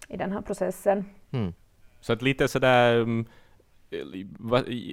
i 0.08 0.16
den 0.16 0.32
här 0.32 0.40
processen. 0.40 1.04
Mm. 1.30 1.52
Så 2.00 2.12
att 2.12 2.22
lite 2.22 2.48
sådär, 2.48 2.96
um, 2.96 3.26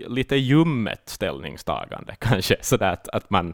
lite 0.08 0.36
ljummet 0.36 1.10
ställningstagande 1.10 2.16
kanske, 2.20 2.58
sådär 2.62 2.92
att, 2.92 3.10
att 3.10 3.30
man, 3.30 3.54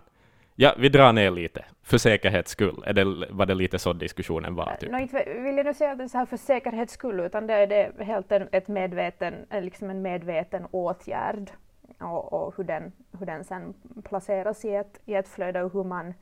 ja, 0.56 0.74
vi 0.78 0.90
drar 0.90 1.14
ner 1.14 1.32
lite, 1.32 1.66
för 1.84 1.98
säkerhets 1.98 2.52
skull. 2.52 2.84
Är 2.86 2.94
det, 2.94 3.28
var 3.30 3.46
det 3.46 3.56
lite 3.56 3.80
så 3.80 3.94
diskussionen 3.94 4.56
var? 4.56 4.76
Typ? 4.80 4.92
Nå, 4.92 4.98
inte 5.00 5.24
vill 5.40 5.58
jag 5.58 5.66
nu 5.66 5.74
säga 5.74 5.92
att 5.92 5.98
det 5.98 6.04
är 6.04 6.08
så 6.08 6.18
här 6.18 6.26
för 6.26 6.38
säkerhets 6.38 6.94
skull, 6.94 7.20
utan 7.20 7.48
det 7.48 7.54
är, 7.54 7.68
det 7.68 7.76
är 7.76 8.04
helt 8.04 8.32
en, 8.32 8.48
ett 8.52 8.68
medveten, 8.68 9.34
eh, 9.50 9.62
liksom 9.62 9.90
en 9.90 10.02
medveten 10.02 10.68
åtgärd 10.72 11.52
och, 12.00 12.34
och 12.34 12.54
hur, 12.58 12.64
den, 12.64 12.92
hur 13.20 13.26
den 13.26 13.44
sen 13.44 13.74
placeras 14.04 14.66
i 14.66 14.76
ett, 14.76 15.02
i 15.06 15.16
ett 15.16 15.28
flöde 15.28 15.64
och 15.64 15.74
hur 15.74 15.84
man 15.84 16.14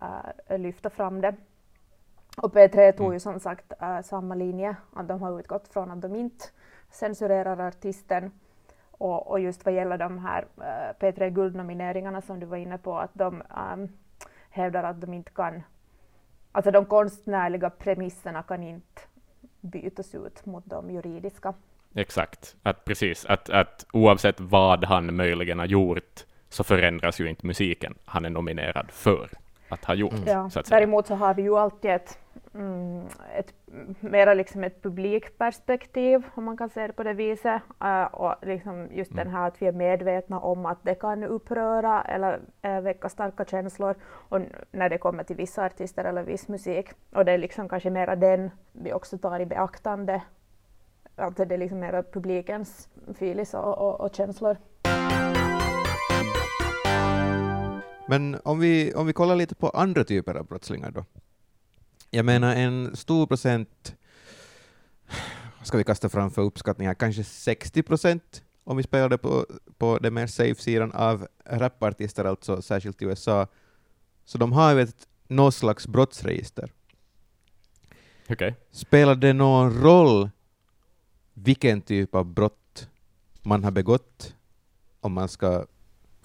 äh, 0.00 0.58
lyfter 0.58 0.90
fram 0.90 1.20
det. 1.20 1.34
Och 2.36 2.52
P3 2.54 2.92
tog 2.92 3.06
Mm. 3.06 3.12
ju 3.12 3.20
som 3.20 3.40
sagt 3.40 3.72
äh, 3.80 4.00
samma 4.02 4.34
linje, 4.34 4.76
att 4.92 5.08
de 5.08 5.22
har 5.22 5.40
utgått 5.40 5.68
från 5.68 5.90
att 5.90 6.02
de 6.02 6.14
inte 6.16 6.44
censurerar 6.90 7.68
artisten. 7.68 8.30
Och, 8.90 9.30
och 9.30 9.40
just 9.40 9.64
vad 9.64 9.74
gäller 9.74 9.98
de 9.98 10.18
här 10.18 10.46
äh, 10.56 10.94
P3 11.00 11.30
Guldnomineringarna 11.30 12.20
som 12.20 12.40
du 12.40 12.46
var 12.46 12.56
inne 12.56 12.78
på, 12.78 12.98
att 12.98 13.10
de 13.14 13.42
ähm, 13.72 13.88
hävdar 14.50 14.84
att 14.84 15.00
de 15.00 15.14
inte 15.14 15.30
kan 15.30 15.62
Alltså 16.52 16.70
de 16.70 16.86
konstnärliga 16.86 17.70
premisserna 17.70 18.42
kan 18.42 18.62
inte 18.62 19.02
bytas 19.60 20.14
ut 20.14 20.46
mot 20.46 20.66
de 20.66 20.90
juridiska. 20.90 21.54
Exakt, 21.94 22.56
att 22.62 22.84
precis, 22.84 23.24
att, 23.24 23.50
att 23.50 23.86
oavsett 23.92 24.40
vad 24.40 24.84
han 24.84 25.16
möjligen 25.16 25.58
har 25.58 25.66
gjort, 25.66 26.24
så 26.48 26.64
förändras 26.64 27.20
ju 27.20 27.28
inte 27.28 27.46
musiken 27.46 27.94
han 28.04 28.24
är 28.24 28.30
nominerad 28.30 28.90
för 28.90 29.28
att 29.68 29.84
ha 29.84 29.94
gjort. 29.94 30.12
Mm. 30.12 30.24
Ja. 30.26 30.50
Så. 30.50 30.62
Däremot 30.68 31.06
så 31.06 31.14
har 31.14 31.34
vi 31.34 31.42
ju 31.42 31.56
alltid 31.56 31.90
ett, 31.90 32.18
mm, 32.54 33.06
ett 33.34 33.54
mera 34.00 34.34
liksom 34.34 34.64
ett 34.64 34.82
publikperspektiv, 34.82 36.22
om 36.34 36.44
man 36.44 36.56
kan 36.56 36.68
säga 36.68 36.86
det 36.86 36.92
på 36.92 37.02
det 37.02 37.12
viset. 37.12 37.62
Uh, 37.84 38.04
och 38.04 38.34
liksom 38.42 38.88
just 38.92 39.12
Mm. 39.12 39.24
den 39.24 39.34
här 39.34 39.48
att 39.48 39.62
vi 39.62 39.66
är 39.66 39.72
medvetna 39.72 40.40
om 40.40 40.66
att 40.66 40.78
det 40.82 40.94
kan 40.94 41.22
uppröra 41.22 42.02
eller 42.02 42.40
uh, 42.66 42.80
väcka 42.80 43.08
starka 43.08 43.44
känslor 43.44 43.94
och 44.04 44.40
när 44.70 44.88
det 44.88 44.98
kommer 44.98 45.24
till 45.24 45.36
vissa 45.36 45.64
artister 45.64 46.04
eller 46.04 46.22
viss 46.22 46.48
musik. 46.48 46.90
Och 47.14 47.24
det 47.24 47.32
är 47.32 47.38
liksom 47.38 47.68
kanske 47.68 47.90
mera 47.90 48.16
den 48.16 48.50
vi 48.72 48.92
också 48.92 49.18
tar 49.18 49.40
i 49.40 49.46
beaktande. 49.46 50.22
Att 51.16 51.36
det 51.36 51.54
är 51.54 51.58
liksom 51.58 51.78
mera 51.78 52.02
publikens 52.02 52.88
filis 53.14 53.54
och, 53.54 53.78
och, 53.78 54.00
och 54.00 54.14
känslor. 54.14 54.56
Men 58.08 58.40
om 58.44 58.58
vi, 58.58 58.94
om 58.94 59.06
vi 59.06 59.12
kollar 59.12 59.36
lite 59.36 59.54
på 59.54 59.68
andra 59.68 60.04
typer 60.04 60.34
av 60.34 60.46
brottslingar 60.46 60.90
då. 60.90 61.04
Jag 62.10 62.24
menar 62.24 62.54
en 62.54 62.96
stor 62.96 63.26
procent, 63.26 63.96
ska 65.62 65.78
vi 65.78 65.84
kasta 65.84 66.08
fram 66.08 66.30
för 66.30 66.42
uppskattningar, 66.42 66.94
kanske 66.94 67.24
60 67.24 67.82
procent 67.82 68.42
om 68.64 68.76
vi 68.76 68.82
spelar 68.82 69.08
det 69.08 69.18
på, 69.18 69.46
på 69.78 69.98
den 69.98 70.14
mer 70.14 70.26
safe-sidan 70.26 70.92
av 70.92 71.26
rapartister, 71.44 72.24
alltså 72.24 72.62
särskilt 72.62 73.02
i 73.02 73.04
USA, 73.04 73.46
så 74.24 74.38
de 74.38 74.52
har 74.52 74.74
ju 74.74 74.80
ett 74.80 75.08
något 75.28 75.54
slags 75.54 75.86
brottsregister. 75.86 76.72
Okej. 78.28 78.54
Spelar 78.70 79.14
det 79.14 79.32
någon 79.32 79.82
roll 79.82 80.30
vilken 81.34 81.80
typ 81.80 82.14
av 82.14 82.24
brott 82.24 82.88
man 83.42 83.64
har 83.64 83.70
begått 83.70 84.34
om 85.00 85.12
man 85.12 85.28
ska 85.28 85.66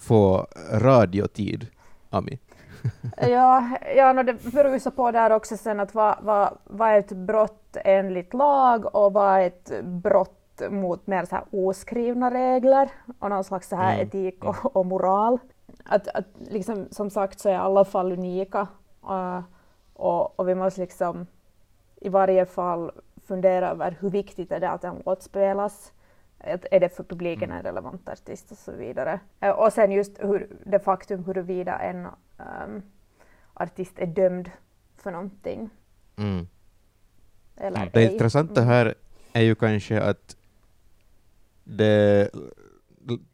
få 0.02 0.46
radiotid, 0.72 1.66
Ami? 2.10 2.38
Ja, 3.16 3.68
ja 3.96 4.12
no, 4.12 4.22
det 4.22 4.52
beror 4.52 4.72
ju 4.72 4.80
så 4.80 4.90
på 4.90 5.10
där 5.10 5.30
också 5.30 5.56
sen 5.56 5.80
att 5.80 5.94
vad, 5.94 6.16
vad, 6.22 6.58
vad 6.64 6.88
är 6.88 6.98
ett 6.98 7.12
brott 7.12 7.76
enligt 7.84 8.34
lag 8.34 8.94
och 8.94 9.12
vad 9.12 9.40
är 9.40 9.46
ett 9.46 9.84
brott 9.84 10.62
mot 10.70 11.06
mer 11.06 11.24
så 11.24 11.34
här 11.34 11.44
oskrivna 11.50 12.30
regler 12.30 12.88
och 13.18 13.30
någon 13.30 13.44
slags 13.44 13.68
så 13.68 13.76
här 13.76 13.94
Mm. 13.94 14.06
etik 14.06 14.44
och, 14.44 14.76
och 14.76 14.86
moral. 14.86 15.38
Att, 15.84 16.08
att 16.08 16.26
liksom, 16.50 16.86
som 16.90 17.10
sagt 17.10 17.40
så 17.40 17.48
är 17.48 17.58
alla 17.58 17.84
fall 17.84 18.12
unika 18.12 18.66
uh, 19.10 19.40
och, 19.94 20.40
och 20.40 20.48
vi 20.48 20.54
måste 20.54 20.80
liksom 20.80 21.26
i 22.00 22.08
varje 22.08 22.46
fall 22.46 22.90
fundera 23.26 23.70
över 23.70 23.96
hur 24.00 24.10
viktigt 24.10 24.52
är 24.52 24.60
det 24.60 24.70
att 24.70 24.84
en 24.84 25.02
låt 25.06 25.22
spelas. 25.22 25.92
Är 26.44 26.80
det 26.80 26.88
för 26.96 27.04
publiken 27.04 27.50
en 27.50 27.62
relevant 27.62 28.08
artist 28.08 28.50
och 28.52 28.58
så 28.58 28.72
vidare. 28.72 29.20
Eh, 29.40 29.50
Och 29.50 29.72
sen 29.72 29.92
just 29.92 30.18
hur, 30.18 30.48
det 30.66 30.78
faktum 30.80 31.24
huruvida 31.24 31.78
en 31.78 32.06
um, 32.06 32.82
artist 33.54 33.98
är 33.98 34.06
dömd 34.06 34.50
för 34.96 35.10
någonting. 35.10 35.70
Mm. 36.16 36.46
Eller 37.56 37.76
Mm. 37.76 37.88
Det 37.92 38.00
ej. 38.00 38.12
intressanta 38.12 38.60
Mm. 38.60 38.68
här 38.68 38.94
är 39.32 39.42
ju 39.42 39.54
kanske 39.54 40.00
att 40.00 40.36
det, 41.64 42.30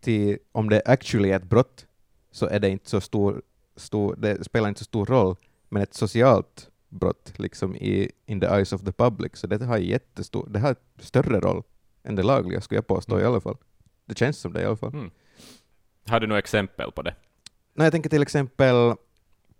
till, 0.00 0.38
om 0.52 0.68
det 0.68 0.82
actually 0.84 1.30
är 1.30 1.36
ett 1.36 1.42
brott 1.44 1.86
så 2.30 2.46
är 2.46 2.60
det 2.60 2.68
inte 2.68 2.90
så 2.90 3.00
stor, 3.00 3.42
stor, 3.76 4.14
det 4.18 4.44
spelar 4.44 4.68
inte 4.68 4.78
så 4.80 4.84
stor 4.84 5.06
roll, 5.06 5.36
men 5.68 5.82
ett 5.82 5.94
socialt 5.94 6.70
brott 6.88 7.32
liksom 7.38 7.76
i 7.76 8.10
in 8.26 8.40
the 8.40 8.46
eyes 8.46 8.72
of 8.72 8.84
the 8.84 8.92
public, 8.92 9.36
så 9.36 9.46
det 9.46 9.64
har 9.64 9.78
jättestor, 9.78 10.46
det 10.50 10.58
har 10.58 10.76
större 10.98 11.40
roll 11.40 11.62
än 12.02 12.16
det 12.16 12.22
lagliga 12.22 12.60
skulle 12.60 12.76
jag 12.76 12.86
påstå 12.86 13.20
i 13.20 13.24
alla 13.24 13.40
fall. 13.40 13.56
Det 14.04 14.18
känns 14.18 14.38
som 14.38 14.52
det 14.52 14.62
i 14.62 14.64
alla 14.64 14.76
fall. 14.76 14.92
Mm. 14.94 15.10
Har 16.08 16.20
du 16.20 16.26
några 16.26 16.38
exempel 16.38 16.92
på 16.92 17.02
det? 17.02 17.14
Nej, 17.74 17.84
jag 17.84 17.92
tänker 17.92 18.10
till 18.10 18.22
exempel 18.22 18.94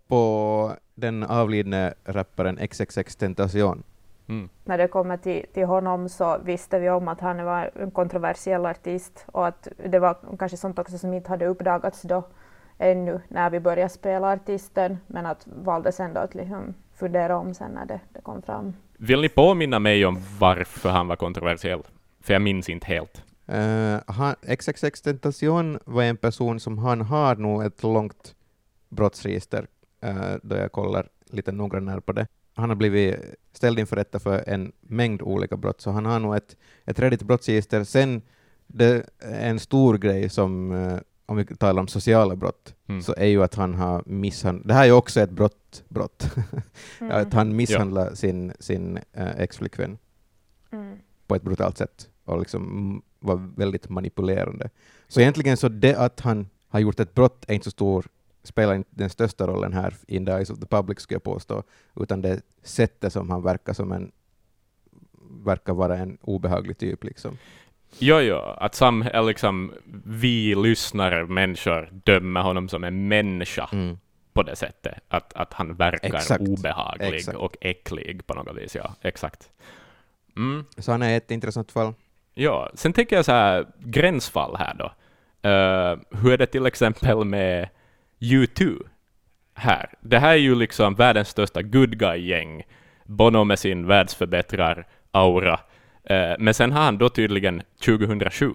på 0.07 0.73
den 0.95 1.23
avlidne 1.23 1.93
rapparen 2.05 2.57
XXX 2.67 3.15
Tentacion. 3.15 3.83
Mm. 4.27 4.49
När 4.63 4.77
det 4.77 4.87
kommer 4.87 5.17
till, 5.17 5.45
till 5.53 5.65
honom 5.65 6.09
så 6.09 6.37
visste 6.43 6.79
vi 6.79 6.89
om 6.89 7.07
att 7.07 7.21
han 7.21 7.45
var 7.45 7.71
en 7.75 7.91
kontroversiell 7.91 8.65
artist 8.65 9.25
och 9.25 9.47
att 9.47 9.67
det 9.89 9.99
var 9.99 10.17
kanske 10.39 10.57
sånt 10.57 10.79
också 10.79 10.97
som 10.97 11.13
inte 11.13 11.29
hade 11.29 11.45
uppdagats 11.45 12.01
då 12.01 12.23
ännu 12.77 13.21
när 13.27 13.49
vi 13.49 13.59
började 13.59 13.89
spela 13.89 14.33
artisten 14.33 14.97
men 15.07 15.25
att 15.25 15.47
valdes 15.47 15.99
ändå 15.99 16.19
att 16.19 16.35
liksom 16.35 16.73
fundera 16.93 17.37
om 17.37 17.53
sen 17.53 17.71
när 17.71 17.85
det, 17.85 17.99
det 18.13 18.21
kom 18.21 18.41
fram. 18.41 18.73
Vill 18.97 19.21
ni 19.21 19.29
påminna 19.29 19.79
mig 19.79 20.05
om 20.05 20.19
varför 20.39 20.89
han 20.89 21.07
var 21.07 21.15
kontroversiell? 21.15 21.83
För 22.21 22.33
jag 22.33 22.41
minns 22.41 22.69
inte 22.69 22.87
helt. 22.87 23.23
Uh, 23.51 23.97
han, 24.07 24.35
XXX 24.57 25.01
Tentacion 25.01 25.79
var 25.85 26.03
en 26.03 26.17
person 26.17 26.59
som 26.59 26.77
han 26.77 27.01
har 27.01 27.35
nog 27.35 27.63
ett 27.63 27.83
långt 27.83 28.35
brottsregister, 28.89 29.67
uh, 30.05 30.35
då 30.43 30.55
jag 30.55 30.71
kollar 30.71 31.09
lite 31.29 31.51
noggrannare 31.51 32.01
på 32.01 32.11
det. 32.11 32.27
Han 32.53 32.69
har 32.69 32.75
blivit 32.75 33.15
ställd 33.53 33.79
inför 33.79 33.95
rätta 33.95 34.19
för 34.19 34.49
en 34.49 34.71
mängd 34.81 35.21
olika 35.21 35.57
brott, 35.57 35.81
så 35.81 35.91
han 35.91 36.05
har 36.05 36.19
nog 36.19 36.35
ett, 36.35 36.57
ett 36.85 36.99
redigt 36.99 37.21
brottsregister. 37.21 37.83
Sen, 37.83 38.21
det 38.67 39.09
är 39.19 39.49
en 39.49 39.59
stor 39.59 39.97
grej 39.97 40.29
som, 40.29 40.71
uh, 40.71 40.99
om 41.25 41.37
vi 41.37 41.45
talar 41.45 41.81
om 41.81 41.87
sociala 41.87 42.35
brott, 42.35 42.75
Mm. 42.87 43.01
så 43.01 43.13
är 43.17 43.25
ju 43.25 43.43
att 43.43 43.55
han 43.55 43.73
har 43.75 44.03
misshandlat, 44.05 44.67
det 44.67 44.73
här 44.73 44.81
är 44.81 44.85
ju 44.85 44.91
också 44.91 45.19
ett 45.19 45.29
brott, 45.31 45.83
brott. 45.87 46.35
att 47.11 47.33
han 47.33 47.55
misshandlar 47.55 48.13
sin, 48.15 48.53
sin 48.59 48.97
uh, 48.97 49.39
exflickvän 49.41 49.97
Mm. 50.71 50.97
På 51.29 51.35
ett 51.35 51.43
brutalt 51.43 51.77
sätt 51.77 52.09
och 52.25 52.39
liksom 52.39 53.01
var 53.19 53.35
väldigt 53.55 53.89
manipulerande. 53.89 54.69
Så 55.07 55.21
egentligen 55.21 55.57
så 55.57 55.69
det 55.69 55.95
att 55.95 56.19
han 56.19 56.49
har 56.67 56.79
gjort 56.79 56.99
ett 56.99 57.13
brott 57.13 57.45
är 57.47 57.53
inte 57.53 57.63
så 57.63 57.71
stor, 57.71 58.05
spelar 58.43 58.75
inte 58.75 58.89
den 58.93 59.09
största 59.09 59.47
rollen 59.47 59.73
här 59.73 59.93
in 60.07 60.25
the 60.25 60.31
eyes 60.31 60.49
of 60.49 60.59
the 60.59 60.65
public 60.65 60.99
skulle 60.99 61.15
jag 61.15 61.23
påstå, 61.23 61.63
utan 61.95 62.21
det 62.21 62.41
sättet 62.63 63.13
som 63.13 63.29
han 63.29 63.43
verkar 63.43 63.73
som 63.73 63.91
en 63.91 64.11
verkar 65.45 65.73
vara 65.73 65.97
en 65.97 66.17
obehaglig 66.21 66.77
typ 66.77 67.03
liksom. 67.03 67.37
Jo, 67.99 68.19
jo, 68.19 68.35
att 68.37 68.75
sam, 68.75 69.05
liksom, 69.27 69.71
vi 70.05 70.55
lyssnare, 70.55 71.25
människor, 71.25 71.89
dömer 71.91 72.41
honom 72.41 72.69
som 72.69 72.83
en 72.83 73.07
människa 73.07 73.69
Mm. 73.71 73.97
på 74.33 74.43
det 74.43 74.55
sättet. 74.55 74.93
Att, 75.07 75.33
att 75.33 75.53
han 75.53 75.75
verkar 75.75 76.15
Exakt. 76.15 76.41
obehaglig 76.41 77.13
Exakt. 77.15 77.37
och 77.37 77.57
äcklig 77.61 78.27
på 78.27 78.33
något 78.33 78.57
vis. 78.57 78.75
Ja, 78.75 78.95
exakt. 79.01 79.49
Mm. 80.35 80.65
Så 80.77 80.91
han 80.91 81.01
är 81.01 81.17
ett 81.17 81.31
intressant 81.31 81.71
fall. 81.71 81.93
Ja, 82.33 82.69
sen 82.73 82.93
tänker 82.93 83.15
jag 83.15 83.25
så 83.25 83.31
här, 83.31 83.67
gränsfall 83.79 84.55
här 84.55 84.73
då. 84.73 84.91
Uh, 85.49 86.21
hur 86.21 86.31
är 86.31 86.37
det 86.37 86.45
till 86.45 86.65
exempel 86.65 87.25
med 87.25 87.69
U2 88.19 88.87
här? 89.53 89.93
Det 90.01 90.19
här 90.19 90.31
är 90.31 90.35
ju 90.35 90.55
liksom 90.55 90.95
världens 90.95 91.29
största 91.29 91.61
good 91.61 91.99
guy-gäng. 91.99 92.63
Bono 93.05 93.43
med 93.43 93.59
sin 93.59 93.87
världsförbättrar-aura. 93.87 95.59
Uh, 96.11 96.35
men 96.39 96.53
sen 96.53 96.71
har 96.71 96.81
han 96.81 96.97
då 96.97 97.09
tydligen 97.09 97.61
2007 97.85 98.53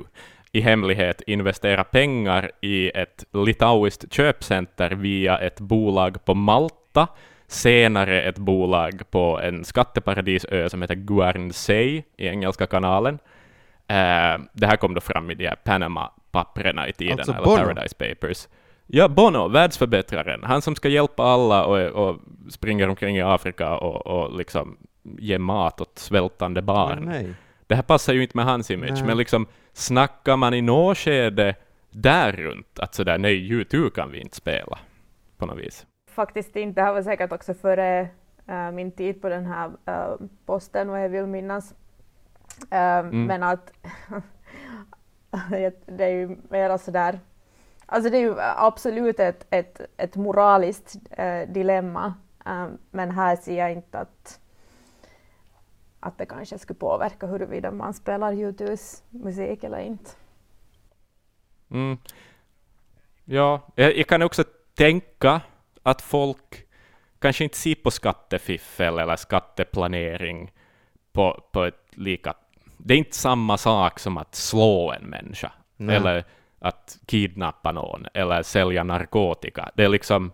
i 0.55 0.61
hemlighet 0.61 1.23
investerat 1.27 1.91
pengar 1.91 2.51
i 2.61 2.91
ett 2.91 3.25
litauiskt 3.33 4.13
köpcenter 4.13 4.91
via 4.91 5.39
ett 5.39 5.61
bolag 5.61 6.25
på 6.25 6.35
Malta, 6.35 7.09
senare 7.47 8.23
ett 8.23 8.39
bolag 8.39 9.03
på 9.11 9.41
en 9.41 9.65
skatteparadisö 9.65 10.69
som 10.69 10.83
heter 10.83 10.95
Guernsey 10.95 12.03
i 12.17 12.27
Engelska 12.27 12.67
kanalen. 12.67 13.19
Eh, 13.87 14.41
det 14.53 14.67
här 14.67 14.77
kom 14.77 14.95
då 14.95 15.01
fram 15.01 15.31
i 15.31 15.35
de 15.35 15.47
här 15.47 15.57
Panama-papperna 15.65 16.89
i 16.89 16.93
tiden, 16.93 17.19
Alltså 17.19 17.33
eller 17.33 17.45
Bono? 17.45 17.57
Paradise 17.57 17.95
Papers. 17.95 18.49
Ja, 18.87 19.09
Bono, 19.09 19.49
världsförbättraren. 19.49 20.43
Han 20.45 20.63
som 20.63 20.77
ska 20.77 20.89
hjälpa 20.89 21.23
alla 21.23 21.65
och, 21.65 22.09
och 22.09 22.21
springer 22.51 22.89
omkring 22.89 23.17
i 23.17 23.23
Afrika 23.23 23.77
och, 23.77 24.07
och 24.07 24.39
liksom 24.39 24.77
ge 25.19 25.39
mat 25.39 25.81
åt 25.81 25.99
svältande 25.99 26.63
barn. 26.63 27.05
Nej. 27.05 27.35
Det 27.67 27.75
här 27.75 27.83
passar 27.83 28.13
ju 28.13 28.23
inte 28.23 28.37
med 28.37 28.47
hans 28.47 28.71
image, 28.71 28.91
Nej. 28.93 29.05
men 29.05 29.19
liksom 29.19 29.47
snackar 29.73 30.37
man 30.37 30.55
i 30.55 30.63
något 30.63 30.99
skede 30.99 31.55
där 31.91 32.33
runt 32.33 32.79
att 32.79 32.95
sådär 32.95 33.19
nej, 33.19 33.53
U2 33.53 33.91
kan 33.91 34.11
vi 34.11 34.21
inte 34.21 34.37
spela 34.37 34.79
på 35.39 35.47
något 35.47 35.59
vis. 35.59 35.87
Faktiskt 36.15 36.57
inte, 36.57 36.81
det 36.81 36.85
här 36.85 36.93
var 36.93 37.03
säkert 37.03 37.33
också 37.33 37.55
före 37.55 38.09
eh, 38.47 38.71
min 38.71 38.93
tid 38.93 39.23
på 39.23 39.29
den 39.29 39.47
här 39.47 39.71
eh, 39.87 40.15
posten 40.47 40.89
vad 40.89 41.05
jag 41.05 41.09
vill 41.09 41.27
minnas. 41.27 41.75
Eh, 42.71 43.03
Men 43.03 43.43
att 43.43 43.73
det 45.87 46.05
är 46.05 46.09
ju 46.09 46.37
mer 46.49 46.79
sådär, 46.79 47.21
alltså 47.87 48.11
det 48.11 48.17
är 48.17 48.21
ju 48.21 48.35
absolut 48.39 49.21
ett, 49.21 49.47
ett, 49.51 49.81
ett 49.97 50.17
moraliskt 50.17 50.97
dilemma. 51.49 52.15
Men 52.91 53.11
här 53.11 53.37
ser 53.37 53.59
jag 53.59 53.73
inte 53.73 53.99
att, 53.99 54.41
att 56.01 56.19
det 56.19 56.27
kanske 56.27 56.59
skulle 56.59 56.79
påverka 56.79 57.27
huruvida 57.27 57.71
man 57.71 57.95
spelar 57.95 58.33
U2s 58.33 59.03
musik 59.11 59.65
eller 59.65 59.79
inte. 59.79 60.11
Mm. 61.71 61.99
Ja, 63.25 63.61
jag, 63.75 63.97
jag 63.97 64.07
kan 64.07 64.23
också 64.23 64.45
tänka 64.75 65.41
att 65.85 66.03
folk 66.03 66.67
kanske 67.19 67.45
inte 67.45 67.57
ser 67.57 67.75
på 67.75 67.91
skattefiffel 67.91 68.99
eller 68.99 69.17
skatteplanering 69.17 70.53
på, 71.13 71.45
på 71.53 71.65
ett 71.65 71.81
lika... 71.91 72.35
Det 72.77 72.95
är 72.95 72.99
inte 72.99 73.17
samma 73.17 73.59
sak 73.59 73.99
som 73.99 74.19
att 74.19 74.35
slå 74.35 74.93
en 74.93 75.03
människa, 75.03 75.53
Nej. 75.77 75.97
eller 75.97 76.25
att 76.59 76.99
kidnappa 77.07 77.73
någon, 77.73 78.07
eller 78.15 78.43
sälja 78.43 78.85
narkotika. 78.85 79.71
Det 79.75 79.85
är 79.85 79.89
liksom... 79.89 80.33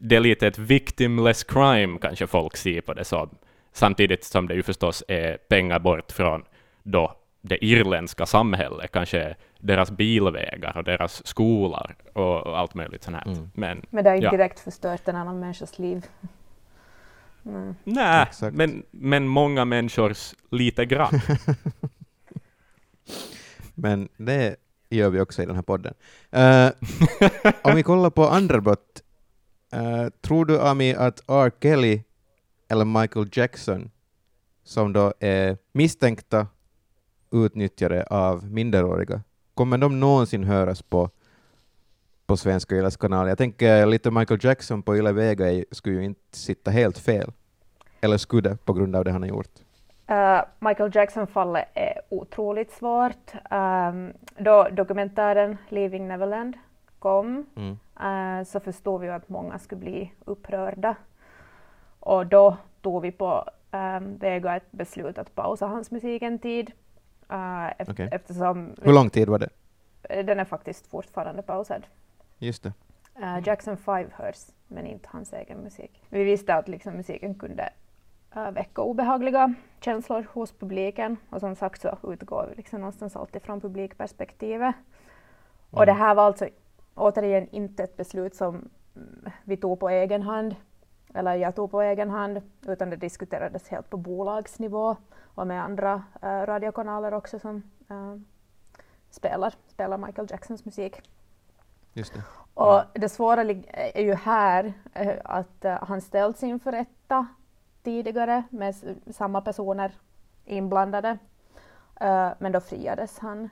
Det 0.00 0.16
är 0.16 0.20
lite 0.20 0.46
ett 0.46 0.58
victimless 0.58 1.44
crime, 1.44 1.98
kanske 2.02 2.26
folk 2.26 2.56
ser 2.56 2.80
på 2.80 2.94
det 2.94 3.04
som. 3.04 3.38
Samtidigt 3.72 4.24
som 4.24 4.48
det 4.48 4.54
ju 4.54 4.62
förstås 4.62 5.04
är 5.08 5.36
pengar 5.36 5.78
bort 5.78 6.12
från 6.12 6.44
då 6.82 7.14
det 7.40 7.64
irländska 7.64 8.26
samhället, 8.26 8.92
kanske 8.92 9.36
deras 9.58 9.90
bilvägar 9.90 10.76
och 10.76 10.84
deras 10.84 11.26
skolor 11.26 11.94
och, 12.12 12.46
och 12.46 12.58
allt 12.58 12.74
möjligt 12.74 13.02
sånt 13.04 13.16
här. 13.16 13.26
Mm. 13.32 13.50
Men 13.54 13.82
Men 13.90 14.04
det 14.04 14.10
har 14.10 14.14
inte 14.16 14.24
Ja. 14.24 14.30
direkt 14.30 14.60
förstört 14.60 15.08
en 15.08 15.16
annan 15.16 15.40
människas 15.40 15.78
liv. 15.78 16.06
Mm. 17.46 17.74
nej, 17.84 18.22
Exakt. 18.28 18.56
men, 18.56 18.82
men 18.90 19.28
många 19.28 19.64
människors 19.64 20.34
lite 20.50 20.84
grann. 20.84 21.20
Men 23.74 24.08
det 24.16 24.56
gör 24.90 25.10
vi 25.10 25.20
också 25.20 25.42
i 25.42 25.46
den 25.46 25.54
här 25.54 25.62
podden. 25.62 25.94
Eh, 26.30 26.70
om 27.62 27.74
vi 27.76 27.82
kollar 27.82 28.10
på 28.10 28.28
andra 28.28 28.60
brott, 28.60 29.02
eh, 29.72 30.08
tror 30.20 30.44
du 30.44 30.60
Ami 30.60 30.94
att 30.94 31.22
R. 31.28 31.52
Kelly 31.62 32.02
eller 32.68 32.84
Michael 32.84 33.28
Jackson, 33.32 33.90
som 34.64 34.92
då 34.92 35.12
är 35.20 35.58
misstänkta 35.72 36.46
utnyttjare 37.32 38.04
av 38.04 38.44
minderåriga, 38.50 39.22
kommer 39.58 39.78
de 39.78 40.00
någonsin 40.00 40.44
höras 40.44 40.82
på, 40.82 41.10
på 42.26 42.36
Svenska 42.36 42.76
Yles 42.76 42.96
kanal? 42.96 43.28
Jag 43.28 43.38
tänker 43.38 43.86
lite 43.86 44.10
Michael 44.10 44.40
Jackson 44.42 44.82
på 44.82 44.96
Yle 44.96 45.12
Vega 45.12 45.64
skulle 45.70 45.96
ju 45.96 46.04
inte 46.04 46.38
sitta 46.38 46.70
helt 46.70 46.98
fel. 46.98 47.32
Eller 48.00 48.16
skulle 48.16 48.48
det, 48.48 48.56
på 48.64 48.72
grund 48.72 48.96
av 48.96 49.04
det 49.04 49.12
han 49.12 49.22
har 49.22 49.28
gjort. 49.28 49.50
Eh, 50.06 50.40
Michael 50.58 50.90
Jackson-fallet 50.94 51.68
är 51.74 52.00
otroligt 52.08 52.72
svårt. 52.72 53.32
Um, 53.50 54.12
då 54.38 54.68
dokumentären 54.72 55.56
Leaving 55.68 56.08
Neverland 56.08 56.54
kom 56.98 57.46
Mm. 57.56 57.78
eh, 58.40 58.44
så 58.44 58.60
förstod 58.60 59.00
vi 59.00 59.08
att 59.08 59.28
många 59.28 59.58
skulle 59.58 59.80
bli 59.80 60.12
upprörda. 60.24 60.94
Och 62.00 62.26
då 62.26 62.56
tog 62.82 63.02
vi 63.02 63.12
på 63.12 63.44
um, 63.72 64.18
Vega 64.18 64.56
ett 64.56 64.72
beslut 64.72 65.18
att 65.18 65.34
pausa 65.34 65.66
hans 65.66 65.90
musik 65.90 66.22
en 66.22 66.38
tid. 66.38 66.72
Eh, 67.30 67.36
eft- 67.78 67.90
Okej. 67.90 68.08
Eftersom 68.12 68.74
Hur 68.82 68.92
lång 68.92 69.10
tid 69.10 69.28
var 69.28 69.38
det? 69.38 69.48
den 70.22 70.38
är 70.40 70.44
faktiskt 70.44 70.86
fortfarande 70.86 71.42
pausad. 71.42 71.86
Just 72.38 72.62
det. 72.62 72.72
Eh, 73.22 73.38
Jackson 73.44 73.76
5 73.76 74.10
hörs, 74.14 74.46
men 74.68 74.86
inte 74.86 75.08
hans 75.12 75.32
egen 75.32 75.58
musik. 75.58 76.02
Vi 76.08 76.24
visste 76.24 76.54
att 76.54 76.68
liksom, 76.68 76.94
musiken 76.94 77.34
kunde 77.34 77.70
uh, 78.36 78.50
väcka 78.50 78.82
obehagliga 78.82 79.54
känslor 79.80 80.26
hos 80.32 80.52
publiken 80.52 81.16
och 81.30 81.40
som 81.40 81.54
sagt 81.56 81.80
så 81.80 81.98
utgår 82.12 82.46
vi 82.50 82.56
liksom 82.56 82.80
någonstans 82.80 83.16
alltid 83.16 83.42
från 83.42 83.60
publikperspektivet. 83.60 84.74
Och 85.70 85.86
det 85.86 85.92
här 85.92 86.14
var 86.14 86.22
alltså 86.22 86.48
återigen 86.94 87.48
inte 87.50 87.84
ett 87.84 87.96
beslut 87.96 88.34
som 88.34 88.54
mm, 88.96 89.30
vi 89.44 89.56
tog 89.56 89.80
på 89.80 89.88
egen 89.88 90.22
hand, 90.22 90.56
eller 91.14 91.34
jag 91.34 91.54
tog 91.54 91.70
på 91.70 91.82
egen 91.82 92.10
hand, 92.10 92.42
utan 92.66 92.90
det 92.90 92.96
diskuterades 92.96 93.68
helt 93.68 93.90
på 93.90 93.96
bolagsnivå 93.96 94.96
och 95.38 95.46
med 95.46 95.64
andra 95.64 96.02
eh, 96.22 96.28
radiokanaler 96.28 97.14
också 97.14 97.38
som 97.38 97.62
eh, 97.90 98.14
spelar, 99.10 99.54
spelar 99.68 99.98
Michael 99.98 100.28
Jacksons 100.30 100.64
musik. 100.64 101.00
Just 101.92 102.14
det. 102.14 102.22
Och 102.54 102.82
det 102.92 103.08
svåra 103.08 103.40
är 103.72 104.02
ju 104.02 104.14
här 104.14 104.72
eh, 104.92 105.16
att 105.24 105.64
han 105.80 106.00
ställts 106.00 106.42
inför 106.42 106.72
rätta 106.72 107.26
tidigare 107.82 108.42
med 108.50 108.74
samma 109.10 109.40
personer 109.40 109.92
inblandade. 110.44 111.18
Men 112.38 112.52
då 112.52 112.60
friades 112.60 113.18
han. 113.18 113.48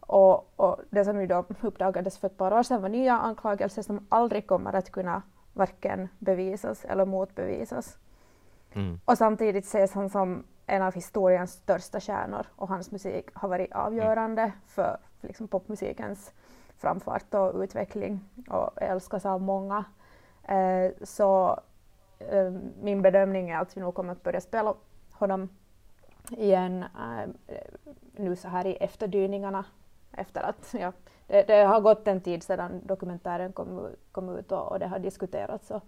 Och, 0.00 0.52
och 0.56 0.80
det 0.90 1.04
som 1.04 1.20
ju 1.20 1.26
då 1.26 1.44
uppdagades 1.60 2.18
för 2.18 2.26
ett 2.26 2.36
par 2.36 2.52
år 2.52 2.62
sedan 2.62 2.82
var 2.82 2.88
nya 2.88 3.18
anklagelser 3.18 3.82
som 3.82 4.06
aldrig 4.08 4.46
kommer 4.46 4.72
att 4.72 4.90
kunna 4.92 5.22
varken 5.52 6.08
bevisas 6.18 6.84
eller 6.84 7.04
motbevisas. 7.04 7.98
Mm. 8.72 9.00
Och 9.04 9.18
samtidigt 9.18 9.64
ses 9.64 9.92
han 9.92 10.10
som 10.10 10.44
en 10.66 10.82
av 10.82 10.94
historiens 10.94 11.52
största 11.52 12.00
stjärnor 12.00 12.46
och 12.56 12.68
hans 12.68 12.90
musik 12.90 13.26
har 13.32 13.48
varit 13.48 13.72
avgörande 13.72 14.52
för 14.66 14.96
liksom, 15.20 15.48
popmusikens 15.48 16.32
framfart 16.78 17.34
och 17.34 17.54
utveckling 17.62 18.20
och 18.48 18.82
älskas 18.82 19.26
av 19.26 19.42
många. 19.42 19.84
Eh, 20.42 20.90
så 21.02 21.60
eh, 22.18 22.50
min 22.82 23.02
bedömning 23.02 23.50
är 23.50 23.58
att 23.58 23.76
vi 23.76 23.80
nog 23.80 23.94
kommer 23.94 24.12
att 24.12 24.22
börja 24.22 24.40
spela 24.40 24.74
honom 25.12 25.48
igen 26.30 26.82
eh, 26.82 27.58
nu 28.16 28.36
så 28.36 28.48
här 28.48 28.66
i 28.66 28.76
efterdyningarna 28.76 29.64
efter 30.12 30.42
att 30.42 30.74
ja, 30.80 30.92
det, 31.32 31.42
det 31.46 31.64
har 31.64 31.80
gått 31.80 32.08
en 32.08 32.20
tid 32.20 32.42
sedan 32.42 32.80
dokumentären 32.86 33.52
kom, 33.52 33.88
kom 34.12 34.28
ut 34.38 34.52
och, 34.52 34.72
och 34.72 34.78
det 34.78 34.86
har 34.86 34.98
diskuterats 34.98 35.70
och, 35.70 35.82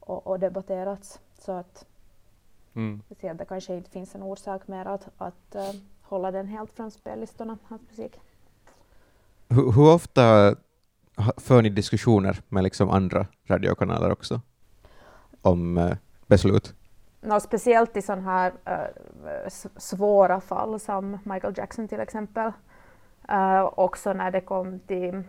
och, 0.00 0.26
och 0.26 0.38
debatterats. 0.40 1.20
Så 1.38 1.52
att 1.52 1.86
Mm. 2.74 3.02
vi 3.08 3.14
ser 3.14 3.30
att 3.30 3.38
det 3.38 3.44
kanske 3.44 3.74
inte 3.74 3.90
finns 3.90 4.14
en 4.14 4.22
orsak 4.22 4.68
mer 4.68 4.84
att, 4.86 5.08
att 5.18 5.54
eh, 5.54 5.70
hålla 6.02 6.30
den 6.30 6.46
helt 6.46 6.72
från 6.72 6.90
spellistorna, 6.90 7.58
hans 7.68 7.82
musik. 7.88 8.20
Hur, 9.48 9.72
hur 9.72 9.94
ofta 9.94 10.54
för 11.36 11.62
ni 11.62 11.68
diskussioner 11.68 12.40
med 12.48 12.62
liksom 12.64 12.90
andra 12.90 13.26
radiokanaler 13.46 14.12
också? 14.12 14.40
Om 15.42 15.78
eh, 15.78 15.96
beslut? 16.26 16.74
Nå, 17.20 17.40
speciellt 17.40 17.96
i 17.96 18.02
sådana 18.02 18.22
här 18.22 18.52
s- 19.46 19.66
svåra 19.76 20.40
fall 20.40 20.80
som 20.80 21.18
Michael 21.24 21.54
Jackson 21.56 21.88
till 21.88 22.00
exempel. 22.00 22.52
Eh, 23.28 23.70
också 23.76 24.12
när 24.12 24.30
det 24.30 24.40
kom 24.40 24.78
till 24.78 25.22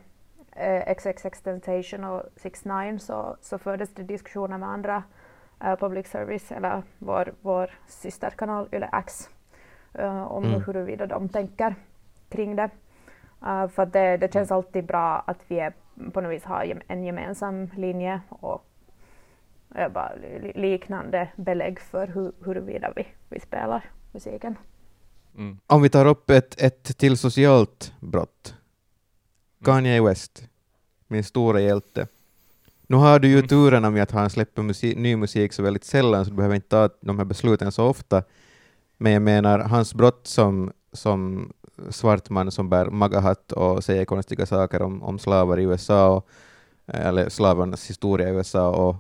eh, 0.56 0.96
XXX 0.96 1.42
Temptation 1.42 2.04
och 2.04 2.24
6 2.36 2.66
9 2.66 3.00
så, 3.00 3.38
så 3.42 3.58
fördes 3.58 3.94
det 3.94 4.04
diskussioner 4.04 4.58
med 4.58 4.70
andra 4.70 5.04
eh, 5.64 5.76
public 5.76 6.08
service 6.08 6.52
eller 6.52 6.84
vår, 7.00 7.34
vår 7.42 7.72
systerkanal 7.88 8.68
Yle 8.72 8.90
X 8.94 9.30
eh, 9.94 10.24
om 10.32 10.44
Mm. 10.44 10.62
huruvida 10.64 11.06
de 11.06 11.30
tänker 11.30 11.76
kring 12.30 12.56
det. 12.56 12.70
Eh, 13.46 13.68
för 13.68 13.86
det, 13.86 14.18
det 14.18 14.34
känns 14.34 14.52
alltid 14.52 14.86
bra 14.86 15.24
att 15.28 15.44
vi 15.52 15.60
är, 15.60 15.74
på 16.14 16.22
något 16.22 16.32
vis 16.32 16.44
har 16.46 16.82
en 16.88 17.04
gemensam 17.04 17.70
linje 17.76 18.22
och 18.30 18.66
bara 19.94 20.12
li- 20.16 20.52
liknande 20.56 21.28
belägg 21.36 21.80
för 21.80 22.08
hur, 22.08 22.32
huruvida 22.46 22.94
vi, 22.96 23.08
vi 23.30 23.40
spelar 23.40 23.84
musiken. 24.12 24.56
Mm. 25.38 25.58
Om 25.68 25.82
vi 25.82 25.90
tar 25.90 26.06
upp 26.06 26.30
ett, 26.30 26.62
ett 26.62 26.98
till 26.98 27.18
socialt 27.18 27.94
brott. 28.00 28.56
Kanye 29.66 30.02
West, 30.02 30.44
min 31.08 31.24
stora 31.24 31.62
hjälte. 31.62 32.08
Nu 32.88 32.98
har 32.98 33.20
du 33.20 33.28
ju 33.28 33.38
Mm. 33.38 33.48
turen 33.48 33.94
med 33.94 34.04
att 34.04 34.12
han 34.12 34.30
släpper 34.30 34.62
musik, 34.62 34.98
ny 34.98 35.16
musik 35.16 35.54
så 35.54 35.64
väldigt 35.64 35.84
sällan, 35.84 36.26
så 36.26 36.32
du 36.32 36.38
behöver 36.38 36.56
inte 36.56 36.68
ta 36.68 36.90
de 37.02 37.18
här 37.18 37.26
besluten 37.26 37.72
så 37.72 37.86
ofta. 37.86 38.24
Men 38.98 39.12
jag 39.12 39.22
menar, 39.22 39.60
hans 39.60 39.94
brott 39.94 40.28
som, 40.28 40.72
som 40.94 41.52
svart 41.90 42.30
man 42.30 42.52
som 42.52 42.70
bär 42.70 42.86
magahatt 42.86 43.52
och 43.52 43.84
säger 43.84 44.06
konstiga 44.06 44.46
saker 44.46 44.82
om, 44.82 45.04
om 45.04 45.20
slavar 45.20 45.60
i 45.60 45.64
USA, 45.64 46.10
och, 46.10 46.28
eller 46.88 47.30
slavarnas 47.30 47.90
historia 47.90 48.30
i 48.30 48.32
USA, 48.32 48.70
och, 48.70 48.96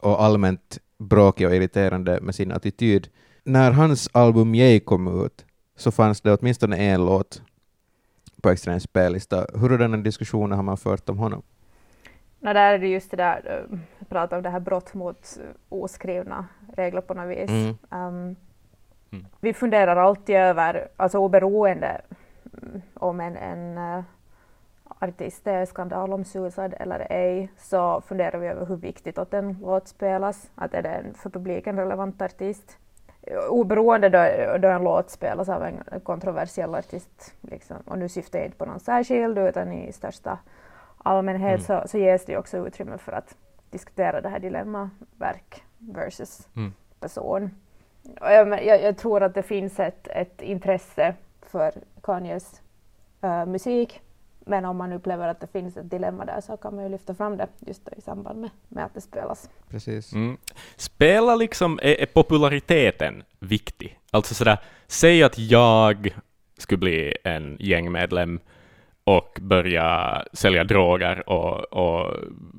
och 0.00 0.22
allmänt 0.22 0.78
bråkig 0.98 1.46
och 1.46 1.54
irriterande 1.54 2.20
med 2.20 2.34
sin 2.34 2.52
attityd. 2.52 3.08
När 3.44 3.70
hans 3.70 4.08
album 4.12 4.54
Yay 4.54 4.80
kom 4.80 5.24
ut 5.24 5.44
så 5.82 5.90
fanns 5.90 6.20
det 6.20 6.32
åtminstone 6.32 6.76
en 6.76 7.04
låt 7.04 7.42
på 8.42 8.50
Extrems 8.50 8.82
spellista. 8.82 9.46
Hurdana 9.54 9.96
diskussioner 9.96 10.56
har 10.56 10.62
man 10.62 10.76
fört 10.76 11.08
om 11.08 11.18
honom? 11.18 11.42
Nå, 12.40 12.52
där 12.52 12.74
är 12.74 12.78
det 12.78 12.88
just 12.88 13.10
det 13.10 13.16
där, 13.16 13.66
uh, 13.70 13.78
prata 14.08 14.36
om 14.36 14.42
det 14.42 14.50
här 14.50 14.60
brott 14.60 14.94
mot 14.94 15.38
eh, 15.40 15.44
oskrivna 15.68 16.46
regler 16.76 17.00
på 17.00 17.14
något 17.14 17.30
vis. 17.30 17.50
Mm. 17.50 17.76
Um, 17.90 18.36
Mm. 19.12 19.26
Vi 19.40 19.54
funderar 19.54 19.96
alltid 19.96 20.36
över, 20.36 20.88
alltså 20.96 21.18
oberoende 21.18 22.00
mm, 22.62 22.82
om 22.94 23.20
en, 23.20 23.36
en 23.36 23.78
eh, 23.78 24.04
artist 24.98 25.46
är 25.46 25.66
skandalomsusad 25.66 26.74
eller 26.80 27.06
ej, 27.10 27.52
så 27.58 28.00
funderar 28.00 28.38
vi 28.38 28.46
över 28.46 28.66
hur 28.66 28.76
viktigt 28.76 29.18
att 29.18 29.34
en 29.34 29.58
låt 29.60 29.88
spelas, 29.88 30.50
att 30.54 30.74
är 30.74 30.82
det 30.82 30.88
en 30.88 31.14
för 31.14 31.30
publiken 31.30 31.76
relevant 31.76 32.22
artist. 32.22 32.78
Oberoende 33.48 34.08
då, 34.08 34.58
då 34.58 34.68
en 34.68 34.84
låt 34.84 35.10
spelas 35.10 35.48
av 35.48 35.64
en 35.64 36.00
kontroversiell 36.02 36.74
artist, 36.74 37.34
liksom. 37.40 37.76
och 37.84 37.98
nu 37.98 38.08
syftar 38.08 38.38
jag 38.38 38.46
inte 38.46 38.58
på 38.58 38.64
någon 38.66 38.80
särskild 38.80 39.38
utan 39.38 39.72
i 39.72 39.92
största 39.92 40.38
allmänhet, 40.98 41.62
så, 41.62 41.82
så 41.86 41.98
ges 41.98 42.24
det 42.24 42.36
också 42.36 42.66
utrymme 42.66 42.98
för 42.98 43.12
att 43.12 43.36
diskutera 43.70 44.20
det 44.20 44.28
här 44.28 44.38
dilemmaverk 44.38 45.62
versus 45.78 46.48
Mm. 46.56 46.72
person. 47.00 47.50
Jag, 48.20 48.64
jag, 48.64 48.82
jag 48.82 48.96
tror 48.96 49.22
att 49.22 49.34
det 49.34 49.42
finns 49.42 49.80
ett, 49.80 50.08
ett 50.08 50.42
intresse 50.42 51.14
för 51.42 51.72
Kanyes 52.02 52.60
eh, 53.22 53.46
musik, 53.46 54.02
men 54.46 54.64
om 54.64 54.76
man 54.76 54.92
upplever 54.92 55.28
att 55.28 55.40
det 55.40 55.46
finns 55.46 55.76
ett 55.76 55.90
dilemma 55.90 56.24
där 56.24 56.40
så 56.40 56.56
kan 56.56 56.74
man 56.74 56.84
ju 56.84 56.90
lyfta 56.90 57.14
fram 57.14 57.36
det 57.36 57.48
just 57.58 57.88
i 57.96 58.00
samband 58.00 58.40
med, 58.40 58.50
med 58.68 58.84
att 58.84 58.94
det 58.94 59.00
spelas. 59.00 59.50
Precis. 59.70 60.12
Mm. 60.12 60.36
Spela 60.76 61.36
liksom, 61.36 61.78
är, 61.82 62.00
är 62.00 62.06
populariteten 62.06 63.22
viktig? 63.38 63.98
Alltså 64.10 64.34
sådär, 64.34 64.58
säg 64.86 65.22
att 65.22 65.38
jag 65.38 66.14
skulle 66.58 66.78
bli 66.78 67.16
en 67.24 67.56
gängmedlem 67.60 68.40
och 69.04 69.38
börja 69.40 70.22
sälja 70.32 70.64
droger 70.64 71.28
och, 71.28 71.72
och 71.72 72.16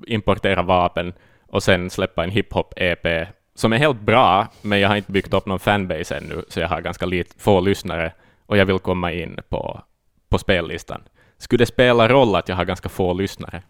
importera 0.08 0.62
vapen 0.62 1.13
och 1.48 1.63
sen 1.63 1.89
släppa 1.89 2.24
en 2.24 2.32
hiphop-EP 2.32 3.28
som 3.56 3.74
är 3.74 3.78
helt 3.78 4.02
bra, 4.02 4.48
men 4.62 4.80
jag 4.80 4.89
har 4.89 4.96
inte 4.96 5.12
byggt 5.12 5.34
upp 5.34 5.46
någon 5.46 5.60
fanbase 5.60 6.17
ännu, 6.17 6.43
så 6.48 6.60
jag 6.60 6.69
har 6.69 6.82
ganska 6.82 7.06
lit, 7.06 7.36
få 7.38 7.60
lyssnare 7.60 8.13
och 8.46 8.58
jag 8.58 8.65
vill 8.65 8.80
komma 8.80 9.12
in 9.12 9.39
på, 9.50 9.82
på 10.30 10.38
spellistan. 10.38 11.02
Skulle 11.43 11.62
det 11.62 11.65
spela 11.65 12.08
roll 12.10 12.36
att 12.36 12.49
jag 12.49 12.56
har 12.56 12.65
ganska 12.65 12.89
få 12.89 13.13
lyssnare? 13.13 13.62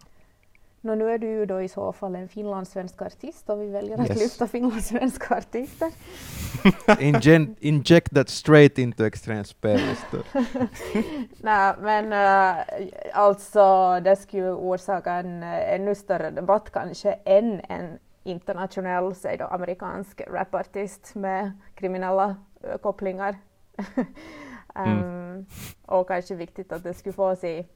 Nå, 0.80 0.94
nu 0.94 1.10
är 1.10 1.18
du 1.18 1.26
ju 1.26 1.46
då 1.46 1.62
i 1.62 1.68
så 1.68 1.92
fall 1.92 2.14
en 2.14 2.28
finlandssvensk 2.28 3.02
artist 3.02 3.50
och 3.50 3.62
vi 3.62 3.70
väljer 3.70 3.98
att 4.00 4.08
Yes. 4.08 4.18
lyfta 4.18 4.46
finlandssvenska 4.46 5.36
artister. 5.36 5.90
Ingen, 7.00 7.56
inject 7.60 8.14
that 8.14 8.28
straight 8.28 8.78
into 8.78 9.04
Extrems 9.06 9.48
spellista. 9.48 10.16
Nej, 11.42 11.74
men 11.80 12.12
äh, 12.12 12.64
alltså 13.12 14.00
det 14.00 14.16
skulle 14.16 14.42
ju 14.42 14.52
orsaka 14.52 15.12
en 15.12 15.42
äh, 15.42 15.74
ännu 15.74 15.94
större 15.94 16.30
debatt 16.30 16.70
kanske 16.72 17.12
än 17.12 17.60
en 17.68 17.98
internationell, 18.24 19.14
säg 19.14 19.36
då 19.36 19.44
amerikansk 19.44 20.20
rapartist 20.20 21.14
med 21.14 21.52
kriminella 21.74 22.36
äh, 22.62 22.76
kopplingar. 22.78 23.36
Um, 24.74 25.46
och 25.86 26.08
kanske 26.08 26.34
viktigt 26.34 26.72
att 26.72 26.82
det 26.82 26.94
skulle 26.94 27.12
få 27.12 27.36
sig 27.36 27.68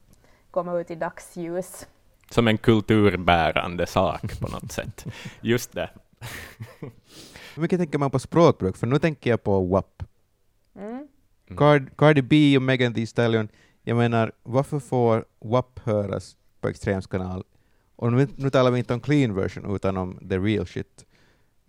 komma 0.51 0.79
ut 0.79 0.91
i 0.91 0.95
dagsljus. 0.95 1.87
Som 2.29 2.47
en 2.47 2.57
kulturbärande 2.57 3.87
sak 3.87 4.39
på 4.39 4.47
något 4.47 4.71
sätt. 4.71 5.05
Just 5.41 5.71
det. 5.71 5.89
Hur 7.55 7.61
mycket 7.61 7.79
tänker 7.79 7.97
man 7.99 8.11
på 8.11 8.19
språkbruk? 8.19 8.77
För 8.77 8.87
nu 8.87 8.99
tänker 8.99 9.29
jag 9.29 9.43
på 9.43 9.61
WAP. 9.61 10.03
Mm. 10.75 11.07
Card, 11.57 11.97
Cardi 11.97 12.21
B 12.21 12.57
och 12.57 12.61
Megan 12.63 12.93
Thee 12.93 13.07
Stallion. 13.07 13.47
Jag 13.83 13.97
menar, 13.97 14.31
varför 14.43 14.79
får 14.79 15.25
WAP 15.39 15.79
höras 15.79 16.37
på 16.61 16.67
Extrems 16.67 17.07
kanal? 17.07 17.43
Och 17.95 18.13
nu, 18.13 18.27
nu 18.35 18.49
talar 18.49 18.71
vi 18.71 18.79
inte 18.79 18.93
om 18.93 18.99
clean 18.99 19.35
version, 19.35 19.75
utan 19.75 19.97
om 19.97 20.29
the 20.29 20.37
real 20.37 20.67
shit. 20.67 21.05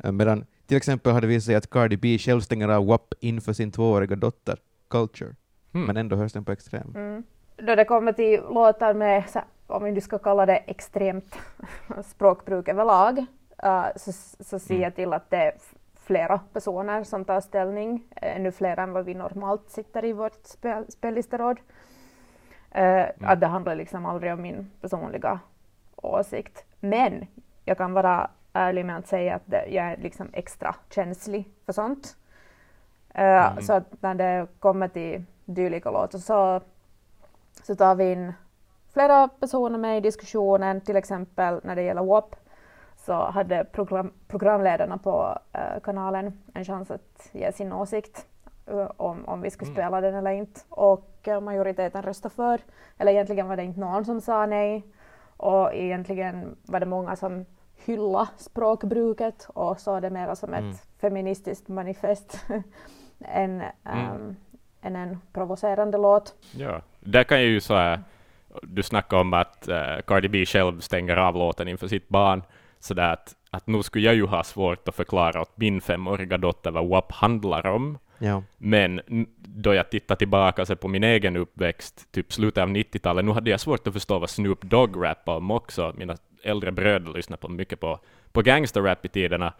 Eh, 0.04 0.12
Medan 0.12 0.44
till 0.66 0.76
exempel 0.76 1.12
hade 1.12 1.26
visat 1.26 1.44
sig 1.44 1.54
att 1.54 1.70
Cardi 1.70 1.96
B 1.96 2.18
själv 2.18 2.40
stänger 2.40 2.68
av 2.68 2.86
WAP 2.86 3.14
inför 3.20 3.52
sin 3.52 3.72
tvååriga 3.72 4.16
dotter, 4.16 4.58
Culture, 4.90 5.34
Hmm. 5.72 5.86
men 5.86 5.96
ändå 5.96 6.16
hörs 6.16 6.32
den 6.32 6.44
på 6.44 6.52
Extrem. 6.52 6.92
Mm. 6.94 7.22
Då 7.56 7.74
det 7.74 7.84
kommer 7.84 8.12
till 8.12 8.40
låtar 8.40 8.94
med, 8.94 9.24
om 9.66 9.84
vi 9.84 9.92
nu 9.92 10.00
ska 10.00 10.18
kalla 10.18 10.46
det 10.46 10.56
extremt 10.56 11.38
språkbruk 12.04 12.68
överlag, 12.68 13.18
uh, 13.64 13.86
så, 13.96 14.12
så 14.44 14.58
ser 14.58 14.82
jag 14.82 14.94
till 14.94 15.12
att 15.12 15.30
det 15.30 15.36
är 15.36 15.52
flera 15.94 16.40
personer 16.52 17.04
som 17.04 17.24
tar 17.24 17.40
ställning, 17.40 18.04
eh, 18.16 18.36
ännu 18.36 18.52
fler 18.52 18.78
än 18.78 18.92
vad 18.92 19.04
vi 19.04 19.14
normalt 19.14 19.70
sitter 19.70 20.04
i 20.04 20.12
vårt 20.12 20.44
spel, 20.46 20.84
spellisteråd. 20.88 21.60
Uh, 22.78 23.04
Att 23.20 23.40
det 23.40 23.46
handlar 23.46 23.74
liksom 23.74 24.06
aldrig 24.06 24.32
om 24.32 24.42
min 24.42 24.70
personliga 24.80 25.40
åsikt. 25.96 26.64
Men 26.80 27.26
jag 27.64 27.78
kan 27.78 27.92
vara 27.92 28.30
ärlig 28.52 28.84
med 28.86 28.96
att 28.96 29.06
säga 29.06 29.34
att 29.34 29.42
det, 29.46 29.66
jag 29.68 29.84
är 29.84 29.96
liksom 29.96 30.28
extra 30.32 30.74
känslig 30.90 31.50
för 31.66 31.72
sånt. 31.72 32.16
Eh, 33.14 33.58
Så 33.58 33.72
att 33.72 34.02
när 34.02 34.14
det 34.14 34.46
kommer 34.58 34.88
till 34.88 35.24
dylika 35.44 35.90
låtar 35.90 36.18
så, 36.18 36.60
så 37.62 37.74
tar 37.76 37.94
vi 37.94 38.12
in 38.12 38.32
flera 38.92 39.28
personer 39.28 39.78
med 39.78 39.96
i 39.98 40.00
diskussionen. 40.00 40.80
Till 40.80 40.96
exempel 40.96 41.60
när 41.64 41.76
det 41.76 41.82
gäller 41.82 42.02
WAP 42.04 42.36
så 42.96 43.12
hade 43.12 43.64
program, 43.64 44.12
programledarna 44.28 44.98
på 44.98 45.38
eh, 45.52 45.80
kanalen 45.82 46.38
en 46.54 46.64
chans 46.64 46.90
att 46.90 47.28
ge 47.32 47.52
sin 47.52 47.72
åsikt 47.72 48.26
eh, 48.66 48.90
om, 48.96 49.24
om 49.28 49.40
vi 49.42 49.50
skulle 49.50 49.72
spela 49.72 50.00
den 50.00 50.14
eller 50.14 50.30
inte. 50.30 50.60
Och 50.68 51.28
majoriteten 51.42 52.02
röstade 52.02 52.34
för. 52.34 52.60
Eller 52.98 53.12
egentligen 53.12 53.48
var 53.48 53.56
det 53.56 53.62
inte 53.64 53.80
någon 53.80 54.04
som 54.04 54.20
sa 54.20 54.46
nej. 54.46 54.84
Och 55.36 55.74
egentligen 55.74 56.56
var 56.66 56.80
det 56.80 56.86
många 56.86 57.16
som 57.16 57.44
hyllade 57.84 58.28
språkbruket 58.36 59.48
och 59.54 59.80
såg 59.80 60.02
det 60.02 60.10
mer 60.10 60.34
som 60.34 60.54
Mm. 60.54 60.70
ett 60.70 60.80
feministiskt 61.00 61.68
manifest 61.68 62.38
än, 63.24 63.62
ehm, 63.84 64.36
än 64.82 64.96
en 64.96 65.20
provocerande 65.32 65.98
låt. 65.98 66.34
Ja, 66.56 66.82
där 67.00 67.24
kan 67.24 67.38
jag 67.38 67.46
ju 67.46 67.60
så 67.60 67.74
här, 67.74 68.00
du 68.62 68.82
snackar 68.82 69.16
om 69.16 69.34
att 69.34 69.68
uh, 69.68 70.00
Cardi 70.06 70.28
B 70.28 70.46
själv 70.46 70.80
stänger 70.80 71.16
av 71.16 71.34
låten 71.34 71.68
inför 71.68 71.88
sitt 71.88 72.08
barn, 72.08 72.42
så 72.78 72.94
där 72.94 73.12
att, 73.12 73.34
att 73.50 73.66
nu 73.66 73.82
skulle 73.82 74.06
jag 74.06 74.14
ju 74.14 74.26
ha 74.26 74.44
svårt 74.44 74.88
att 74.88 74.94
förklara 74.94 75.40
åt 75.40 75.52
min 75.56 75.80
femåriga 75.80 76.38
dotter 76.38 76.70
vad 76.70 76.88
WAP 76.88 77.12
handlar 77.12 77.66
om, 77.66 77.98
Ja. 78.22 78.42
men 78.58 79.00
då 79.36 79.74
jag 79.74 79.90
tittar 79.90 80.16
tillbaka 80.16 80.66
så 80.66 80.76
på 80.76 80.88
min 80.88 81.04
egen 81.04 81.36
uppväxt, 81.36 82.12
typ 82.12 82.32
slutet 82.32 82.62
av 82.62 82.68
90-talet, 82.68 83.24
nu 83.24 83.32
hade 83.32 83.50
jag 83.50 83.60
svårt 83.60 83.86
att 83.86 83.92
förstå 83.92 84.18
vad 84.18 84.30
Snoop 84.30 84.62
Dogg 84.62 85.04
rappade 85.04 85.36
om 85.38 85.50
också. 85.50 85.94
Mina 85.96 86.16
äldre 86.42 86.72
bröder 86.72 87.12
lyssnade 87.12 87.40
på 87.40 87.48
mycket 87.48 87.80
på, 87.80 87.98
på 88.32 88.42
gangsterrap 88.42 89.04
i 89.04 89.08
tiderna. 89.08 89.52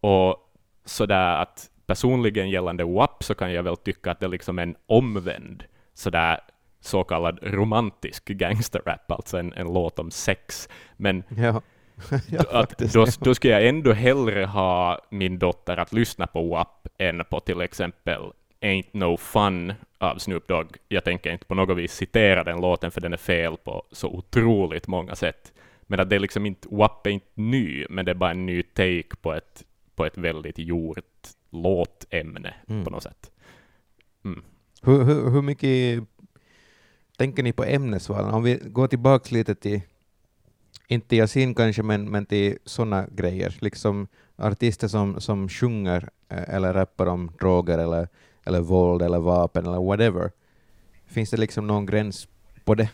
Och 0.00 0.36
sådär 0.84 1.36
att 1.42 1.69
personligen 1.90 2.50
gällande 2.50 2.84
WAP 2.84 3.24
så 3.24 3.34
kan 3.34 3.52
jag 3.52 3.62
väl 3.62 3.76
tycka 3.76 4.10
att 4.10 4.20
det 4.20 4.26
är 4.26 4.30
liksom 4.30 4.58
en 4.58 4.76
omvänd 4.86 5.64
sådär 5.94 6.40
så 6.80 7.04
kallad 7.04 7.38
romantisk 7.42 8.28
gangsterrap, 8.28 9.10
alltså 9.10 9.38
en, 9.38 9.52
en 9.52 9.72
låt 9.72 9.98
om 9.98 10.10
sex. 10.10 10.68
Men 10.96 11.22
Ja. 11.28 11.62
ja, 12.30 12.44
att 12.50 12.78
då, 12.78 13.06
då 13.20 13.34
ska 13.34 13.48
jag 13.48 13.66
ändå 13.66 13.92
hellre 13.92 14.44
ha 14.44 15.00
min 15.10 15.38
dotter 15.38 15.76
att 15.76 15.92
lyssna 15.92 16.26
på 16.26 16.48
WAP 16.48 16.88
än 16.98 17.22
på 17.30 17.40
till 17.40 17.60
exempel 17.60 18.22
Ain't 18.60 18.88
No 18.92 19.16
Fun 19.16 19.74
av 19.98 20.18
Snoop 20.18 20.48
Dogg. 20.48 20.76
Jag 20.88 21.04
tänker 21.04 21.32
inte 21.32 21.46
på 21.46 21.54
något 21.54 21.78
vis 21.78 21.92
citera 21.92 22.44
den 22.44 22.60
låten, 22.60 22.90
för 22.90 23.00
den 23.00 23.12
är 23.12 23.16
fel 23.16 23.56
på 23.56 23.82
så 23.92 24.08
otroligt 24.08 24.86
många 24.86 25.14
sätt. 25.14 25.52
Men 25.82 26.00
att 26.00 26.10
det 26.10 26.16
är 26.16 26.20
liksom 26.20 26.46
inte, 26.46 26.68
WAP 26.70 27.06
är 27.06 27.10
inte 27.10 27.30
ny, 27.34 27.86
men 27.90 28.04
det 28.04 28.10
är 28.10 28.14
bara 28.14 28.30
en 28.30 28.46
ny 28.46 28.62
take 28.62 29.16
på 29.20 29.34
ett, 29.34 29.64
på 29.94 30.06
ett 30.06 30.18
väldigt 30.18 30.58
gjort 30.58 30.98
låtämne 31.50 32.54
Mm. 32.68 32.84
på 32.84 32.90
något 32.90 33.02
sätt. 33.02 33.30
Hur, 34.82 35.04
hur, 35.04 35.30
hur 35.30 35.42
mycket 35.42 36.04
tänker 37.18 37.42
ni 37.42 37.52
på 37.52 37.64
ämnesvalen? 37.64 38.34
Om 38.34 38.42
vi 38.42 38.60
går 38.64 38.88
tillbaka 38.88 39.28
lite 39.34 39.54
till, 39.54 39.80
inte 40.88 41.16
Yasin 41.16 41.54
kanske, 41.54 41.82
men, 41.82 42.10
men 42.10 42.26
till 42.26 42.58
sådana 42.64 43.06
grejer, 43.10 43.56
liksom 43.60 44.06
artister 44.36 44.88
som, 44.88 45.20
som 45.20 45.48
sjunger 45.48 46.08
eh, 46.28 46.54
eller 46.54 46.72
rappar 46.74 47.06
om 47.06 47.30
droger 47.40 47.78
eller, 47.78 48.08
eller 48.46 48.60
våld 48.60 49.02
eller 49.02 49.18
vapen 49.18 49.66
eller 49.66 49.80
whatever. 49.82 50.30
Finns 51.06 51.30
det 51.30 51.36
liksom 51.36 51.66
någon 51.66 51.86
gräns 51.86 52.28
på 52.64 52.74
det? 52.74 52.88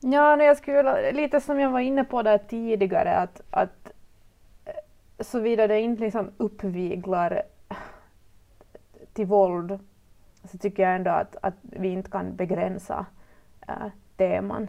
Ja, 0.00 0.36
nej, 0.36 0.46
jag 0.46 0.56
skulle 0.56 0.76
vilja- 0.76 1.10
lite 1.22 1.40
som 1.40 1.60
jag 1.60 1.70
var 1.70 1.80
inne 1.80 2.04
på 2.04 2.22
där 2.22 2.38
tidigare, 2.38 3.16
att, 3.16 3.40
att 3.50 3.92
eh, 4.64 4.72
såvida 5.24 5.66
det 5.66 5.80
inte 5.80 6.02
liksom 6.02 6.30
uppviglar 6.36 7.42
till 9.18 9.26
våld 9.26 9.78
så 10.44 10.58
tycker 10.58 10.82
jag 10.82 10.96
ändå 10.96 11.10
att, 11.10 11.36
att 11.42 11.54
vi 11.62 11.88
inte 11.88 12.10
kan 12.10 12.36
begränsa 12.36 13.06
äh, 13.68 13.74
teman. 14.16 14.68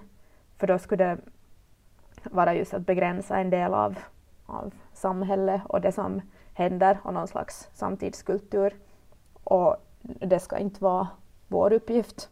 För 0.57 0.67
då 0.67 0.79
skulle 0.79 1.03
det 1.03 1.17
vara 2.23 2.55
just 2.55 2.73
att 2.73 2.85
begränsa 2.85 3.38
en 3.38 3.49
del 3.49 3.73
av, 3.73 3.99
av 4.45 4.73
samhället 4.93 5.62
och 5.65 5.81
det 5.81 5.91
som 5.91 6.21
händer 6.53 6.99
och 7.03 7.13
någon 7.13 7.27
slags 7.27 7.67
samtidskultur. 7.73 8.73
Och 9.43 9.75
det 10.01 10.39
ska 10.39 10.57
inte 10.57 10.83
vara 10.83 11.07
vår 11.47 11.73
uppgift. 11.73 12.29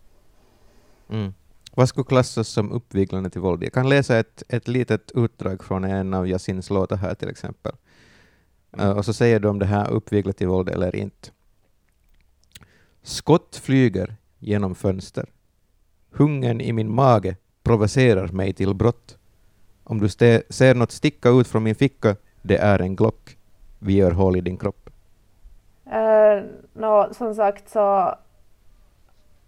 Mm. 1.09 1.33
Vad 1.75 1.89
skulle 1.89 2.05
klassas 2.05 2.47
som 2.47 2.71
uppviglande 2.71 3.29
till 3.29 3.41
våld? 3.41 3.63
Jag 3.63 3.73
kan 3.73 3.89
läsa 3.89 4.17
ett, 4.17 4.43
ett 4.49 4.67
litet 4.67 5.11
utdrag 5.15 5.63
från 5.63 5.83
en 5.83 6.13
av 6.13 6.27
Yasins 6.27 6.69
låtar 6.69 6.95
här 6.95 7.13
till 7.13 7.29
exempel. 7.29 7.75
Eh, 8.77 8.97
och 8.97 9.05
så 9.05 9.13
säger 9.13 9.39
de 9.39 9.47
om 9.47 9.59
det 9.59 9.65
här 9.65 9.91
uppviglat 9.91 10.37
till 10.37 10.47
våld 10.47 10.69
eller 10.69 10.95
inte. 10.95 11.29
Skott 13.07 13.55
flyger 13.55 14.15
genom 14.39 14.75
fönster. 14.75 15.25
Hungern 16.11 16.61
i 16.61 16.73
min 16.73 16.95
mage 16.95 17.35
provocerar 17.63 18.27
mig 18.27 18.53
till 18.53 18.73
brott. 18.73 19.17
Om 19.83 19.99
du 19.99 20.09
ser 20.09 20.75
något 20.75 20.91
sticka 20.91 21.29
ut 21.29 21.47
från 21.47 21.63
min 21.63 21.75
ficka, 21.75 22.15
det 22.41 22.57
är 22.57 22.81
en 22.81 22.95
glock. 22.95 23.37
Vi 23.79 23.93
gör 23.93 24.11
hål 24.11 24.37
i 24.37 24.41
din 24.41 24.57
kropp. 24.57 24.89
Eh, 25.85 25.97
uh, 25.97 26.43
no, 26.73 27.13
som 27.13 27.35
sagt 27.35 27.69
så, 27.69 28.15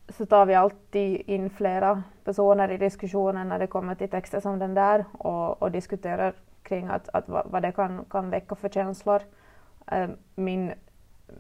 så 0.10 0.26
tar 0.26 0.46
vi 0.46 0.56
alltid 0.56 1.22
in 1.26 1.50
flera 1.50 2.04
personer 2.24 2.72
i 2.72 2.78
diskussionen 2.78 3.50
när 3.50 3.60
det 3.60 3.68
kommer 3.68 3.96
till 3.96 4.10
texter 4.10 4.40
som 4.40 4.60
den 4.60 4.74
där 4.74 5.06
och, 5.12 5.62
och 5.62 5.72
diskuterar 5.72 6.34
kring 6.64 6.88
att, 6.88 7.10
att 7.14 7.30
vad, 7.30 7.46
vad 7.52 7.62
det 7.62 7.72
kan, 7.72 8.06
kan 8.10 8.30
väcka 8.30 8.56
för 8.56 8.70
känslor. 8.70 9.22
Uh, 9.92 10.10
min, 10.36 10.74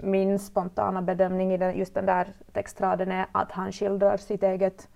min 0.02 0.39
spontana 0.39 1.02
bedömning 1.02 1.54
i 1.54 1.58
den, 1.58 1.78
just 1.78 1.93
den 1.93 2.06
där 2.06 2.34
textraden 2.54 3.12
är 3.12 3.25
att 3.32 3.52
han 3.52 3.71
skildrar 3.71 4.17
sitt 4.17 4.43
eget 4.43 4.88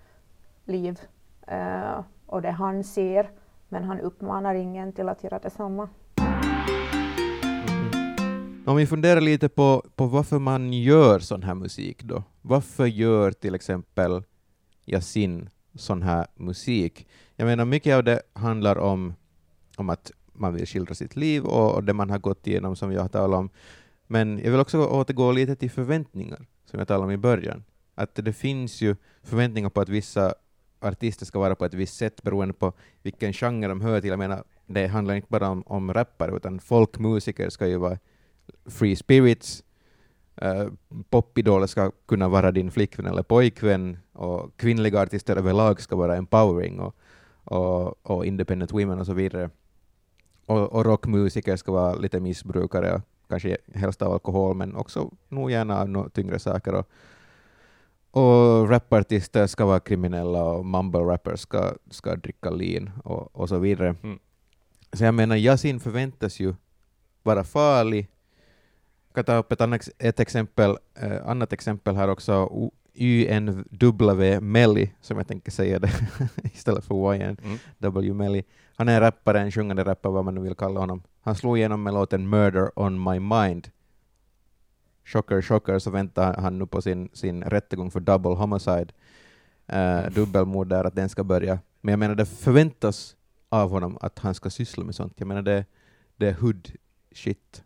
liv 0.64 1.00
eh, 1.46 2.00
och 2.26 2.42
det 2.42 2.50
han 2.50 2.84
ser, 2.84 3.30
men 3.68 3.84
han 3.84 4.00
uppmanar 4.00 4.54
ingen 4.54 4.92
till 4.92 5.08
att 5.08 5.24
göra 5.24 5.38
detsamma. 5.38 5.88
Mm-hmm. 6.16 8.70
Om 8.70 8.76
vi 8.76 8.86
funderar 8.86 9.20
lite 9.20 9.48
på, 9.48 9.84
på 9.96 10.06
varför 10.06 10.38
man 10.38 10.72
gör 10.72 11.18
sån 11.18 11.42
här 11.42 11.54
musik 11.54 12.02
då. 12.02 12.22
Varför 12.42 12.86
gör 12.86 13.32
till 13.32 13.54
exempel 13.54 14.22
Yasin 14.84 15.48
sån 15.74 16.02
här 16.02 16.26
musik? 16.34 17.08
Jag 17.36 17.46
menar, 17.46 17.64
mycket 17.64 17.96
av 17.96 18.04
det 18.04 18.22
handlar 18.32 18.78
om, 18.78 19.14
om 19.76 19.90
att 19.90 20.10
man 20.32 20.54
vill 20.54 20.66
skildra 20.66 20.94
sitt 20.94 21.16
liv 21.16 21.44
och, 21.44 21.74
och 21.74 21.84
det 21.84 21.92
man 21.92 22.10
har 22.10 22.18
gått 22.18 22.46
igenom 22.46 22.76
som 22.76 22.92
jag 22.92 23.02
har 23.02 23.08
talat 23.08 23.38
om. 23.38 23.50
Men 24.06 24.38
jag 24.38 24.50
vill 24.50 24.60
också 24.60 24.86
återgå 24.86 25.32
lite 25.32 25.56
till 25.56 25.70
förväntningar, 25.70 26.46
som 26.64 26.78
jag 26.78 26.88
talade 26.88 27.04
om 27.04 27.10
i 27.10 27.16
början. 27.16 27.64
Att 27.94 28.14
det 28.14 28.32
finns 28.32 28.80
ju 28.80 28.96
förväntningar 29.22 29.68
på 29.70 29.80
att 29.80 29.88
vissa 29.88 30.34
artister 30.80 31.26
ska 31.26 31.38
vara 31.38 31.54
på 31.54 31.64
ett 31.64 31.74
visst 31.74 31.96
sätt 31.96 32.22
beroende 32.22 32.54
på 32.54 32.72
vilken 33.02 33.32
genre 33.32 33.68
de 33.68 33.80
hör 33.80 34.00
till. 34.00 34.10
Jag 34.10 34.18
menar, 34.18 34.44
det 34.66 34.86
handlar 34.86 35.14
inte 35.14 35.28
bara 35.30 35.48
om, 35.48 35.62
om 35.66 35.94
rappare, 35.94 36.36
utan 36.36 36.60
folkmusiker 36.60 37.50
ska 37.50 37.66
ju 37.66 37.76
vara 37.76 37.98
free 38.66 38.96
spirits. 38.96 39.64
Uh, 40.42 40.68
Popidoler 41.10 41.66
ska 41.66 41.90
kunna 42.06 42.28
vara 42.28 42.52
din 42.52 42.70
flickvän 42.70 43.06
eller 43.06 43.22
pojkvän 43.22 43.98
och 44.12 44.56
kvinnliga 44.56 45.00
artister 45.00 45.36
överlag 45.36 45.80
ska 45.80 45.96
vara 45.96 46.16
empowering 46.16 46.80
och, 46.80 46.96
och, 47.44 48.06
och 48.06 48.26
independent 48.26 48.72
women 48.72 48.98
och 49.00 49.06
så 49.06 49.12
vidare. 49.12 49.50
Och, 50.46 50.72
och 50.72 50.84
rockmusiker 50.84 51.56
ska 51.56 51.72
vara 51.72 51.94
lite 51.94 52.20
missbrukare, 52.20 52.94
och 52.94 53.00
kanske 53.28 53.56
helst 53.74 54.02
av 54.02 54.12
alkohol, 54.12 54.56
men 54.56 54.76
också 54.76 55.10
nog 55.28 55.50
gärna 55.50 55.80
av 55.80 56.08
tyngre 56.08 56.38
saker. 56.38 56.74
Och, 56.74 56.88
och 58.10 58.70
rapartister 58.70 59.46
ska 59.46 59.66
vara 59.66 59.80
kriminella 59.80 60.44
och 60.44 60.66
mumble 60.66 61.00
rappers 61.00 61.40
ska, 61.40 61.72
ska 61.90 62.16
dricka 62.16 62.50
lean 62.50 62.90
och, 63.04 63.36
och 63.36 63.48
så 63.48 63.58
vidare. 63.58 63.94
Mm. 64.02 64.18
Så 64.92 65.04
jag 65.04 65.14
menar, 65.14 65.36
Yasin 65.36 65.80
förväntas 65.80 66.40
ju 66.40 66.54
vara 67.22 67.44
farlig. 67.44 68.08
Jag 69.08 69.14
kan 69.14 69.24
ta 69.24 69.36
upp 69.36 69.52
ett 69.52 69.60
annat 69.60 69.88
ett 69.98 70.20
exempel, 70.20 70.76
eh, 70.94 71.28
annat 71.28 71.52
exempel 71.52 71.96
här 71.96 72.08
också. 72.08 72.48
YNW 72.96 74.40
Melly, 74.40 74.90
som 75.00 75.18
jag 75.18 75.28
tänker 75.28 75.50
säga 75.50 75.78
det 75.78 75.90
istället 76.44 76.84
för 76.84 77.14
YNW 77.14 77.36
Mm. 77.84 78.16
Melly. 78.16 78.42
Han 78.76 78.88
är 78.88 78.94
en 78.94 79.00
rappare, 79.00 79.40
en 79.40 79.52
sjungande 79.52 79.84
rappare, 79.84 80.12
vad 80.12 80.24
man 80.24 80.34
nu 80.34 80.40
vill 80.40 80.54
kalla 80.54 80.80
honom. 80.80 81.02
Han 81.24 81.34
slog 81.34 81.58
igenom 81.58 81.82
med 81.82 81.94
låten 81.94 82.28
Murder 82.28 82.78
on 82.78 83.02
my 83.02 83.18
mind. 83.18 83.70
Chocker, 85.04 85.42
chocker, 85.42 85.78
så 85.78 85.90
väntar 85.90 86.34
han 86.34 86.58
nu 86.58 86.66
på 86.66 86.82
sin, 86.82 87.08
sin 87.12 87.42
rättegång 87.42 87.90
för 87.90 88.00
double 88.00 88.30
homicide. 88.30 88.92
Uh, 89.72 90.10
dubbelmord 90.14 90.68
där, 90.68 90.84
att 90.84 90.94
den 90.94 91.08
ska 91.08 91.24
börja. 91.24 91.58
Men 91.80 91.92
jag 91.92 91.98
menar, 91.98 92.14
det 92.14 92.26
förväntas 92.26 93.16
av 93.48 93.70
honom 93.70 93.98
att 94.00 94.18
han 94.18 94.34
ska 94.34 94.50
syssla 94.50 94.84
med 94.84 94.94
sånt. 94.94 95.14
Jag 95.16 95.28
menar, 95.28 95.42
det, 95.42 95.64
det 96.16 96.28
är 96.28 96.32
hood 96.32 96.72
shit. 97.14 97.62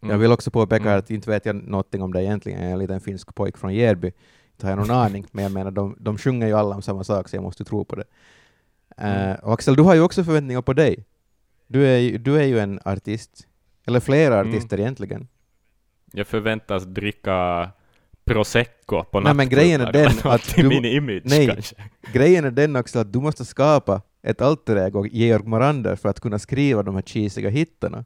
Mm. 0.00 0.12
Jag 0.12 0.18
vill 0.18 0.32
också 0.32 0.50
påpeka 0.50 0.84
Mm. 0.84 0.98
att 0.98 1.10
inte 1.10 1.30
vet 1.30 1.46
jag 1.46 1.56
någonting 1.56 2.02
om 2.02 2.12
det 2.12 2.22
egentligen. 2.22 2.60
Jag 2.60 2.68
är 2.68 2.72
en 2.72 2.78
liten 2.78 3.00
finsk 3.00 3.34
pojk 3.34 3.58
från 3.58 3.74
Järby. 3.74 4.12
Inte 4.52 4.66
har 4.66 4.70
jag 4.70 4.78
någon 4.78 4.96
aning, 5.04 5.26
men 5.32 5.42
jag 5.42 5.52
menar, 5.52 5.70
de, 5.70 5.96
de 5.98 6.18
sjunger 6.18 6.46
ju 6.46 6.52
alla 6.52 6.74
om 6.74 6.82
samma 6.82 7.04
sak, 7.04 7.28
så 7.28 7.36
jag 7.36 7.42
måste 7.42 7.64
tro 7.64 7.84
på 7.84 7.96
det. 7.96 8.04
Mm. 8.96 9.36
och 9.42 9.52
Axel, 9.52 9.76
du 9.76 9.82
har 9.82 9.94
ju 9.94 10.00
också 10.00 10.24
förväntningar 10.24 10.62
på 10.62 10.72
dig. 10.72 11.04
Du 11.66 11.86
är, 11.86 11.98
ju- 11.98 12.18
du 12.18 12.36
är 12.36 12.44
ju 12.44 12.58
en 12.58 12.80
artist. 12.84 13.46
Eller 13.86 14.00
flera 14.00 14.40
Mm. 14.40 14.48
artister 14.48 14.80
egentligen. 14.80 15.28
Jag 16.12 16.26
förväntas 16.26 16.84
dricka 16.84 17.70
prosecco 18.24 19.04
på 19.04 19.20
Nej, 19.20 19.34
men 19.34 19.48
grejen 19.48 19.80
är 19.80 19.92
den 19.92 20.12
att 20.24 20.54
du- 20.56 20.68
min 20.68 20.84
image 20.84 21.22
nej. 21.24 21.46
kanske. 21.46 21.74
Grejen 22.12 22.44
är 22.44 22.50
den 22.50 22.76
också 22.76 22.98
att 22.98 23.12
du 23.12 23.20
måste 23.20 23.44
skapa 23.44 24.02
ett 24.22 24.40
alter 24.40 24.76
ego, 24.76 25.06
Georg 25.06 25.44
Morander, 25.44 25.96
för 25.96 26.08
att 26.08 26.20
kunna 26.20 26.38
skriva 26.38 26.82
de 26.82 26.94
här 26.94 27.02
cheesiga 27.02 27.50
hittarna. 27.50 28.04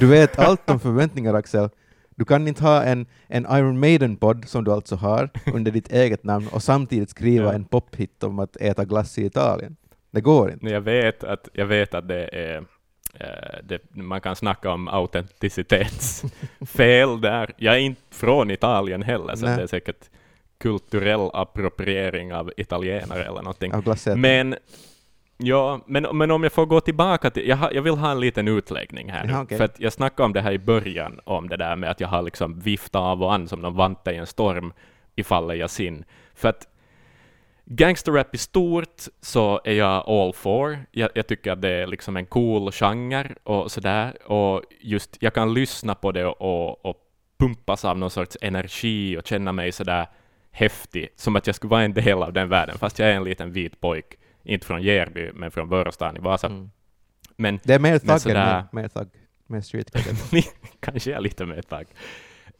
Du 0.00 0.06
vet 0.06 0.38
allt 0.38 0.70
om 0.70 0.80
förväntningar, 0.86 1.34
Axel. 1.34 1.68
Du 2.16 2.24
kan 2.24 2.48
inte 2.48 2.62
ha 2.64 2.82
en, 2.82 3.06
en 3.28 3.46
Iron 3.50 3.78
Maiden-podd, 3.80 4.44
som 4.48 4.64
du 4.64 4.72
alltså 4.72 4.96
har, 4.96 5.30
under 5.54 5.70
ditt 5.70 5.92
eget 5.92 6.24
namn, 6.24 6.48
och 6.52 6.62
samtidigt 6.62 7.10
skriva 7.10 7.44
Ja. 7.44 7.52
en 7.52 7.64
pophit 7.64 8.22
om 8.22 8.38
att 8.38 8.56
äta 8.56 8.84
glass 8.84 9.18
i 9.18 9.24
Italien. 9.26 9.76
Det 10.10 10.20
går 10.20 10.52
inte. 10.52 10.66
Jag 10.66 10.80
vet 10.80 11.24
att, 11.24 11.48
jag 11.52 11.66
vet 11.66 11.94
att 11.94 12.08
det 12.08 12.28
är 12.32 12.64
det, 13.62 13.78
man 13.90 14.20
kan 14.20 14.36
snacka 14.36 14.70
om 14.70 14.88
autenticitetsfel 14.88 17.20
där. 17.30 17.50
Jag 17.56 17.74
är 17.74 17.78
inte 17.78 18.00
från 18.10 18.50
Italien 18.50 19.02
heller, 19.02 19.36
så 19.36 19.46
Nej. 19.46 19.56
det 19.56 19.62
är 19.62 19.66
säkert 19.66 20.10
kulturell 20.58 21.30
appropriering 21.32 22.34
av 22.34 22.52
italienare 22.56 23.24
eller 23.24 23.42
någonting. 23.42 23.72
Men, 24.20 24.54
ja, 25.36 25.80
men, 25.86 26.16
men 26.16 26.30
om 26.30 26.42
jag 26.42 26.52
får 26.52 26.66
gå 26.66 26.80
tillbaka 26.80 27.30
till, 27.30 27.48
jag, 27.48 27.56
har, 27.56 27.70
jag 27.70 27.82
vill 27.82 27.94
ha 27.94 28.10
en 28.10 28.20
liten 28.20 28.48
utläggning 28.48 29.10
här 29.10 29.24
nu, 29.24 29.32
Ja, 29.32 29.42
okej. 29.42 29.58
för 29.58 29.68
jag 29.76 29.92
snackade 29.92 30.24
om 30.24 30.32
det 30.32 30.40
här 30.40 30.52
i 30.52 30.58
början, 30.58 31.20
om 31.24 31.48
det 31.48 31.56
där 31.56 31.76
med 31.76 31.90
att 31.90 32.00
jag 32.00 32.08
har 32.08 32.22
liksom 32.22 32.60
viftat 32.60 33.00
av 33.00 33.22
och 33.22 33.34
an 33.34 33.48
som 33.48 33.62
de 33.62 33.74
vante 33.76 34.10
i 34.12 34.16
en 34.16 34.26
storm 34.26 34.72
i 35.16 35.24
fallet 35.24 35.56
Yasin. 35.56 36.04
För 36.34 36.48
att 36.48 36.66
gangsterrap 37.72 38.34
i 38.34 38.38
stort 38.38 39.02
så 39.20 39.60
är 39.64 39.72
jag 39.72 40.08
all 40.08 40.32
for. 40.32 40.78
Jag, 40.90 41.10
jag 41.14 41.26
tycker 41.26 41.52
att 41.52 41.62
det 41.62 41.68
är 41.68 41.86
liksom 41.86 42.16
en 42.16 42.26
cool 42.26 42.72
genre 42.72 43.34
och 43.44 43.72
sådär, 43.72 44.32
och 44.32 44.62
just 44.80 45.16
jag 45.20 45.34
kan 45.34 45.54
lyssna 45.54 45.94
på 45.94 46.12
det 46.12 46.26
och, 46.26 46.86
och 46.86 46.96
pumpas 47.38 47.84
av 47.84 47.98
någon 47.98 48.10
sorts 48.10 48.36
energi 48.40 49.16
och 49.16 49.26
känna 49.26 49.52
mig 49.52 49.72
sådär 49.72 50.06
häftig, 50.50 51.08
som 51.16 51.36
att 51.36 51.46
jag 51.46 51.56
skulle 51.56 51.70
vara 51.70 51.82
en 51.82 51.94
del 51.94 52.22
av 52.22 52.32
den 52.32 52.48
världen, 52.48 52.78
fast 52.78 52.98
jag 52.98 53.08
är 53.08 53.14
en 53.14 53.24
liten 53.24 53.52
vit 53.52 53.80
pojk, 53.80 54.18
inte 54.42 54.66
från 54.66 54.82
Järby, 54.82 55.30
men 55.34 55.50
från 55.50 55.68
Börjestan 55.68 56.16
i 56.16 56.20
Vasa. 56.20 56.46
Mm. 56.46 56.70
Men 57.36 57.60
Det 57.62 57.74
är 57.74 57.78
mer 57.78 57.98
thug 57.98 58.36
än 58.36 58.36
mer, 58.36 58.64
mer 58.72 58.88
thug. 58.88 59.08
Mer 59.46 59.60
street 59.60 59.90
kanske 60.80 61.14
är 61.14 61.20
lite 61.20 61.46
mer 61.46 61.62
tack. 61.62 61.88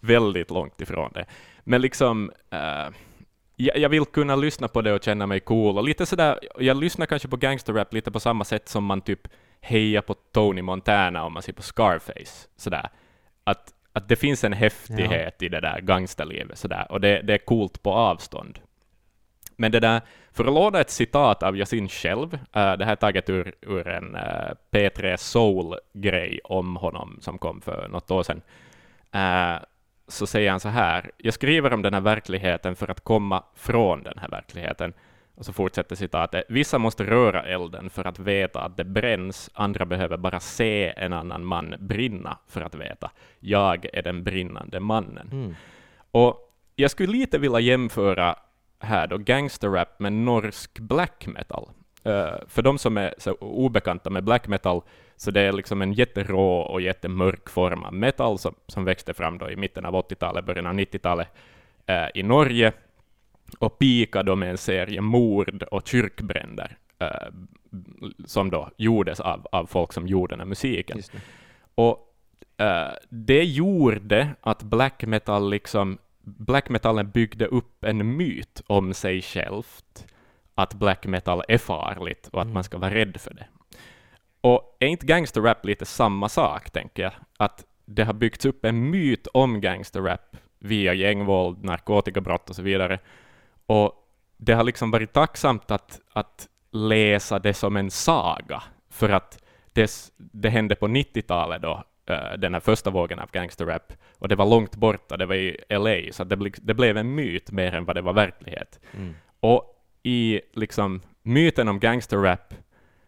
Väldigt 0.00 0.50
långt 0.50 0.80
ifrån 0.80 1.10
det. 1.14 1.24
Men 1.64 1.80
liksom, 1.80 2.32
eh, 2.50 2.88
jag, 3.60 3.78
jag 3.78 3.88
vill 3.88 4.04
kunna 4.04 4.36
lyssna 4.36 4.68
på 4.68 4.82
det 4.82 4.92
och 4.92 5.02
känna 5.02 5.26
mig 5.26 5.40
cool. 5.40 5.78
Och 5.78 5.84
lite 5.84 6.06
sådär, 6.06 6.38
jag 6.58 6.76
lyssnar 6.76 7.06
kanske 7.06 7.28
på 7.28 7.36
gangsterrap 7.36 7.94
lite 7.94 8.10
på 8.10 8.20
samma 8.20 8.44
sätt 8.44 8.68
som 8.68 8.84
man 8.84 9.00
typ 9.00 9.28
hejar 9.60 10.02
på 10.02 10.14
Tony 10.14 10.62
Montana 10.62 11.24
om 11.24 11.32
man 11.32 11.42
ser 11.42 11.52
på 11.52 11.62
Scarface. 11.62 12.48
Sådär. 12.56 12.88
Att, 13.44 13.74
att 13.92 14.08
det 14.08 14.16
finns 14.16 14.44
en 14.44 14.52
häftighet 14.52 15.42
i 15.42 15.48
det 15.48 15.60
där 15.60 15.80
gangsterlivet, 15.80 16.58
sådär. 16.58 16.86
och 16.90 17.00
det, 17.00 17.22
det 17.22 17.34
är 17.34 17.38
coolt 17.38 17.82
på 17.82 17.92
avstånd. 17.92 18.58
Men 19.56 19.72
det 19.72 19.80
där, 19.80 20.00
för 20.32 20.44
att 20.44 20.54
låna 20.54 20.80
ett 20.80 20.90
citat 20.90 21.42
av 21.42 21.56
Yasin 21.56 21.88
själv, 21.88 22.34
eh, 22.34 22.72
det 22.72 22.84
här 22.84 22.92
är 22.92 22.96
taget 22.96 23.30
ur, 23.30 23.54
ur 23.60 23.88
en 23.88 24.14
eh, 24.14 24.50
P3 24.70 25.16
Soul-grej 25.16 26.40
om 26.44 26.76
honom 26.76 27.18
som 27.20 27.38
kom 27.38 27.60
för 27.60 27.88
något 27.88 28.10
år 28.10 28.22
sedan, 28.22 28.42
eh, 29.12 29.62
så 30.10 30.26
säger 30.26 30.50
han 30.50 30.60
så 30.60 30.68
här, 30.68 31.10
jag 31.16 31.34
skriver 31.34 31.72
om 31.72 31.82
den 31.82 31.94
här 31.94 32.00
verkligheten 32.00 32.76
för 32.76 32.90
att 32.90 33.00
komma 33.00 33.44
från 33.54 34.02
den 34.02 34.18
här 34.18 34.28
verkligheten. 34.28 34.92
Och 35.34 35.46
så 35.46 35.52
fortsätter 35.52 35.96
citatet, 35.96 36.44
vissa 36.48 36.78
måste 36.78 37.04
röra 37.04 37.42
elden 37.42 37.90
för 37.90 38.04
att 38.04 38.18
veta 38.18 38.60
att 38.60 38.76
det 38.76 38.84
bränns, 38.84 39.50
andra 39.54 39.86
behöver 39.86 40.16
bara 40.16 40.40
se 40.40 40.92
en 40.96 41.12
annan 41.12 41.44
man 41.44 41.74
brinna 41.78 42.38
för 42.48 42.60
att 42.60 42.74
veta, 42.74 43.10
jag 43.38 43.86
är 43.92 44.02
den 44.02 44.24
brinnande 44.24 44.80
mannen. 44.80 45.28
Mm. 45.32 45.54
Och 46.10 46.54
jag 46.76 46.90
skulle 46.90 47.12
lite 47.12 47.38
vilja 47.38 47.60
jämföra 47.60 48.36
här 48.78 49.06
då 49.06 49.18
gangsterrap 49.18 50.00
med 50.00 50.12
norsk 50.12 50.78
black 50.78 51.26
metal. 51.26 51.68
Eh, 52.04 52.34
för 52.46 52.62
de 52.62 52.78
som 52.78 52.96
är 52.96 53.14
så 53.18 53.32
obekanta 53.34 54.10
med 54.10 54.24
black 54.24 54.48
metal, 54.48 54.82
så 55.20 55.30
det 55.30 55.40
är 55.40 55.52
liksom 55.52 55.82
en 55.82 55.92
jätterå 55.92 56.60
och 56.60 56.80
jättemörk 56.80 57.48
form 57.50 57.82
av 57.82 57.94
metal 57.94 58.38
som, 58.38 58.54
som 58.66 58.84
växte 58.84 59.14
fram 59.14 59.38
då 59.38 59.50
i 59.50 59.56
mitten 59.56 59.84
av 59.84 59.94
80-talet, 59.94 60.44
början 60.44 60.66
av 60.66 60.74
90-talet 60.74 61.28
eh, 61.86 62.06
i 62.14 62.22
Norge, 62.22 62.72
och 63.58 63.78
pikade 63.78 64.30
då 64.30 64.36
med 64.36 64.50
en 64.50 64.58
serie 64.58 65.00
mord 65.00 65.62
och 65.62 65.86
kyrkbränder 65.88 66.76
eh, 66.98 67.08
som 68.24 68.50
då 68.50 68.70
gjordes 68.76 69.20
av, 69.20 69.46
av 69.52 69.66
folk 69.66 69.92
som 69.92 70.06
gjorde 70.06 70.32
den 70.32 70.40
här 70.40 70.46
musiken. 70.46 71.02
Och 71.74 72.14
eh, 72.56 72.92
det 73.08 73.44
gjorde 73.44 74.28
att 74.40 74.62
black 74.62 75.04
metal 75.04 75.50
liksom, 75.50 75.98
black 76.22 76.68
metalen 76.68 77.10
byggde 77.10 77.46
upp 77.46 77.84
en 77.84 78.16
myt 78.16 78.62
om 78.66 78.94
sig 78.94 79.22
självt, 79.22 80.06
att 80.54 80.74
black 80.74 81.06
metal 81.06 81.42
är 81.48 81.58
farligt 81.58 82.28
och 82.32 82.40
att 82.40 82.44
Mm. 82.46 82.54
man 82.54 82.64
ska 82.64 82.78
vara 82.78 82.94
rädd 82.94 83.20
för 83.20 83.34
det. 83.34 83.46
Och 84.40 84.76
är 84.78 84.86
inte 84.86 85.06
gangsterrap 85.06 85.64
lite 85.64 85.84
samma 85.84 86.28
sak, 86.28 86.70
tänker 86.70 87.02
jag? 87.02 87.12
Att 87.36 87.64
det 87.84 88.04
har 88.04 88.12
byggts 88.12 88.44
upp 88.44 88.64
en 88.64 88.90
myt 88.90 89.26
om 89.26 89.60
gangsterrap 89.60 90.36
via 90.58 90.94
gängvåld, 90.94 91.64
narkotikabrott 91.64 92.50
och 92.50 92.56
så 92.56 92.62
vidare. 92.62 92.98
Och 93.66 93.92
det 94.36 94.52
har 94.52 94.64
liksom 94.64 94.90
varit 94.90 95.12
tacksamt 95.12 95.70
att, 95.70 96.00
att 96.12 96.48
läsa 96.70 97.38
det 97.38 97.54
som 97.54 97.76
en 97.76 97.90
saga, 97.90 98.62
för 98.90 99.08
att 99.08 99.44
det, 99.72 100.12
det 100.16 100.48
hände 100.48 100.74
på 100.74 100.88
90-talet 100.88 101.62
då, 101.62 101.84
eh, 102.06 102.32
den 102.38 102.54
här 102.54 102.60
första 102.60 102.90
vågen 102.90 103.18
av 103.18 103.30
gangsterrap, 103.30 103.92
och 104.18 104.28
det 104.28 104.36
var 104.36 104.46
långt 104.46 104.76
borta, 104.76 105.16
det 105.16 105.26
var 105.26 105.34
i 105.34 105.56
LA, 105.68 106.12
så 106.12 106.24
det, 106.24 106.52
det 106.62 106.74
blev 106.74 106.96
en 106.96 107.14
myt 107.14 107.50
mer 107.50 107.74
än 107.74 107.84
vad 107.84 107.96
det 107.96 108.02
var 108.02 108.12
verklighet. 108.12 108.80
Mm. 108.96 109.14
Och 109.40 109.76
i 110.02 110.40
liksom 110.52 111.00
myten 111.22 111.68
om 111.68 111.80
gangsterrap 111.80 112.54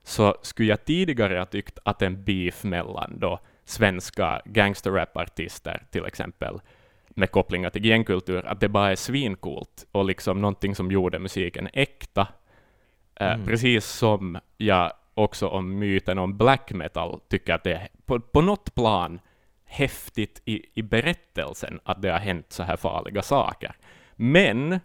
så 0.03 0.37
skulle 0.43 0.69
jag 0.69 0.85
tidigare 0.85 1.39
ha 1.39 1.47
tyckt 1.47 1.79
att 1.85 2.03
en 2.03 2.25
beef 2.25 2.65
mellan 2.65 3.19
då 3.19 3.39
svenska 3.65 4.43
gangsterrap-artister 4.45 5.83
till 5.91 6.05
exempel 6.05 6.61
med 7.09 7.31
kopplingar 7.31 7.71
till 7.71 7.85
gängkultur, 7.85 8.47
att 8.47 8.61
det 8.61 8.69
bara 8.69 8.91
är 8.91 8.97
svincoolt 8.97 9.87
och 9.93 10.05
liksom 10.05 10.41
någonting 10.41 10.75
som 10.75 10.91
gjorde 10.91 11.19
musiken 11.19 11.69
äkta. 11.73 12.29
Eh, 13.15 13.33
Mm. 13.33 13.47
Precis 13.47 13.87
som 13.87 14.39
jag 14.57 14.93
också 15.15 15.49
om 15.49 15.79
myten 15.79 16.19
om 16.19 16.39
black 16.39 16.73
metal 16.73 17.21
tycker 17.29 17.55
att 17.55 17.65
det 17.65 17.73
är 17.73 17.89
på, 18.07 18.21
på 18.21 18.41
något 18.41 18.75
plan 18.75 19.21
häftigt 19.65 20.43
i, 20.45 20.67
i 20.75 20.83
berättelsen 20.83 21.81
att 21.85 22.03
det 22.03 22.11
har 22.11 22.19
hänt 22.19 22.53
så 22.53 22.63
här 22.63 22.77
farliga 22.77 23.23
saker. 23.23 23.77
Men 24.17 24.81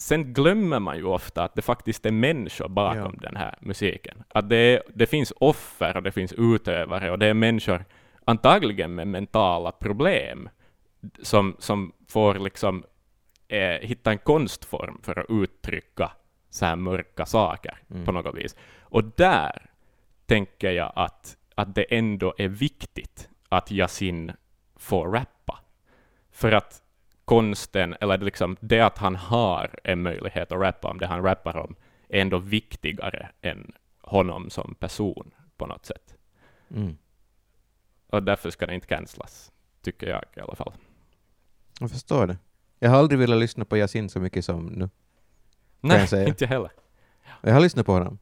sen 0.00 0.32
glömmer 0.32 0.78
man 0.78 0.96
ju 0.96 1.04
ofta 1.04 1.44
att 1.44 1.54
det 1.54 1.62
faktiskt 1.62 2.06
är 2.06 2.10
människor 2.10 2.68
bakom 2.68 3.16
den 3.20 3.36
här 3.36 3.54
musiken. 3.60 4.22
Att 4.28 4.48
det, 4.48 4.56
är, 4.56 4.82
det 4.94 5.06
finns 5.06 5.32
offer 5.36 5.96
och 5.96 6.02
det 6.02 6.12
finns 6.12 6.32
utövare 6.32 7.10
och 7.10 7.18
det 7.18 7.26
är 7.26 7.34
människor 7.34 7.84
antagligen 8.24 8.94
med 8.94 9.06
mentala 9.06 9.72
problem 9.72 10.48
som, 11.22 11.56
som 11.58 11.92
får 12.08 12.34
liksom 12.34 12.84
eh, 13.48 13.80
hitta 13.88 14.10
en 14.10 14.18
konstform 14.18 15.00
för 15.02 15.18
att 15.18 15.26
uttrycka 15.28 16.12
så 16.50 16.66
här 16.66 16.76
mörka 16.76 17.26
saker 17.26 17.78
Mm. 17.90 18.04
på 18.04 18.12
något 18.12 18.34
vis. 18.34 18.56
Och 18.80 19.04
där 19.04 19.70
tänker 20.26 20.70
jag 20.70 20.92
att, 20.96 21.36
att 21.54 21.74
det 21.74 21.82
ändå 21.98 22.34
är 22.38 22.48
viktigt 22.48 23.28
att 23.48 23.70
Yasin 23.70 24.32
får 24.76 25.08
rappa. 25.12 25.58
För 26.32 26.52
att 26.52 26.82
konsten, 27.30 27.96
eller 28.00 28.18
liksom, 28.18 28.56
det 28.60 28.80
att 28.80 28.98
han 28.98 29.16
har 29.16 29.80
en 29.84 30.02
möjlighet 30.02 30.52
att 30.52 30.60
rappa 30.60 30.90
om 30.90 30.98
det 30.98 31.06
han 31.06 31.22
rappar 31.22 31.56
om, 31.56 31.74
är 32.08 32.20
ändå 32.20 32.38
viktigare 32.38 33.30
än 33.42 33.72
honom 34.00 34.50
som 34.50 34.74
person 34.74 35.30
på 35.56 35.66
något 35.66 35.86
sätt. 35.86 36.16
Mm. 36.74 36.96
Och 38.06 38.22
därför 38.22 38.50
ska 38.50 38.66
det 38.66 38.74
inte 38.74 38.86
cancelas, 38.86 39.52
tycker 39.82 40.06
jag 40.06 40.24
i 40.36 40.40
alla 40.40 40.54
fall. 40.54 40.72
Jag 41.80 41.90
förstår 41.90 42.26
det. 42.26 42.38
Jag 42.78 42.90
har 42.90 42.98
aldrig 42.98 43.18
velat 43.18 43.38
lyssna 43.38 43.64
på 43.64 43.76
Yasin 43.76 44.08
så 44.08 44.20
mycket 44.20 44.44
som 44.44 44.66
nu. 44.66 44.90
Nej, 45.80 46.08
jag 46.10 46.28
inte 46.28 46.46
heller. 46.46 46.70
Jag 47.40 47.52
har 47.52 47.60
lyssnat 47.60 47.86
på 47.86 47.92
honom. 47.92 48.18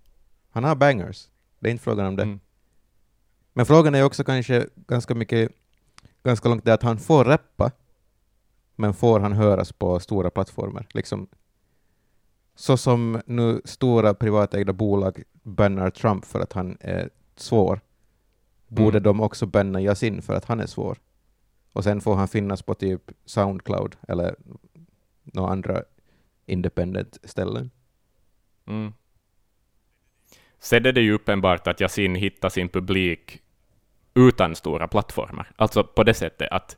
Han 0.50 0.64
har 0.64 0.74
bangers. 0.74 1.28
Det 1.58 1.68
är 1.68 1.70
inte 1.70 1.84
frågan 1.84 2.06
om 2.06 2.16
det. 2.16 2.22
Mm. 2.22 2.40
Men 3.52 3.66
frågan 3.66 3.94
är 3.94 4.02
också 4.02 4.24
kanske 4.24 4.66
ganska 4.76 5.14
mycket, 5.14 5.52
ganska 6.22 6.48
långt 6.48 6.64
det 6.64 6.74
att 6.74 6.82
han 6.82 6.98
får 6.98 7.24
rappa, 7.24 7.70
men 8.78 8.94
får 8.94 9.20
han 9.20 9.32
höras 9.32 9.72
på 9.72 10.00
stora 10.00 10.30
plattformar? 10.30 10.86
Liksom, 10.90 11.28
så 12.54 12.76
som 12.76 13.20
nu 13.26 13.60
stora 13.64 14.14
privatägda 14.14 14.72
bolag 14.72 15.22
bannar 15.42 15.90
Trump 15.90 16.24
för 16.24 16.40
att 16.40 16.52
han 16.52 16.76
är 16.80 17.10
svår, 17.36 17.80
borde 18.68 18.98
Mm. 18.98 19.02
de 19.02 19.20
också 19.20 19.46
banna 19.46 19.80
Yasin 19.80 20.22
för 20.22 20.34
att 20.34 20.44
han 20.44 20.60
är 20.60 20.66
svår. 20.66 20.98
Och 21.72 21.84
sen 21.84 22.00
får 22.00 22.14
han 22.14 22.28
finnas 22.28 22.62
på 22.62 22.74
typ 22.74 23.10
Soundcloud 23.24 23.96
eller 24.08 24.36
några 25.22 25.52
andra 25.52 25.82
independent 26.46 27.18
ställen. 27.24 27.70
Mm. 28.66 28.92
Sen 30.58 30.86
är 30.86 30.92
det 30.92 31.00
ju 31.00 31.12
uppenbart 31.12 31.66
att 31.66 31.80
Yasin 31.80 32.14
hittar 32.14 32.48
sin 32.48 32.68
publik 32.68 33.42
utan 34.14 34.54
stora 34.54 34.88
plattformar. 34.88 35.50
Alltså 35.56 35.84
på 35.84 36.04
det 36.04 36.14
sättet 36.14 36.48
att 36.50 36.76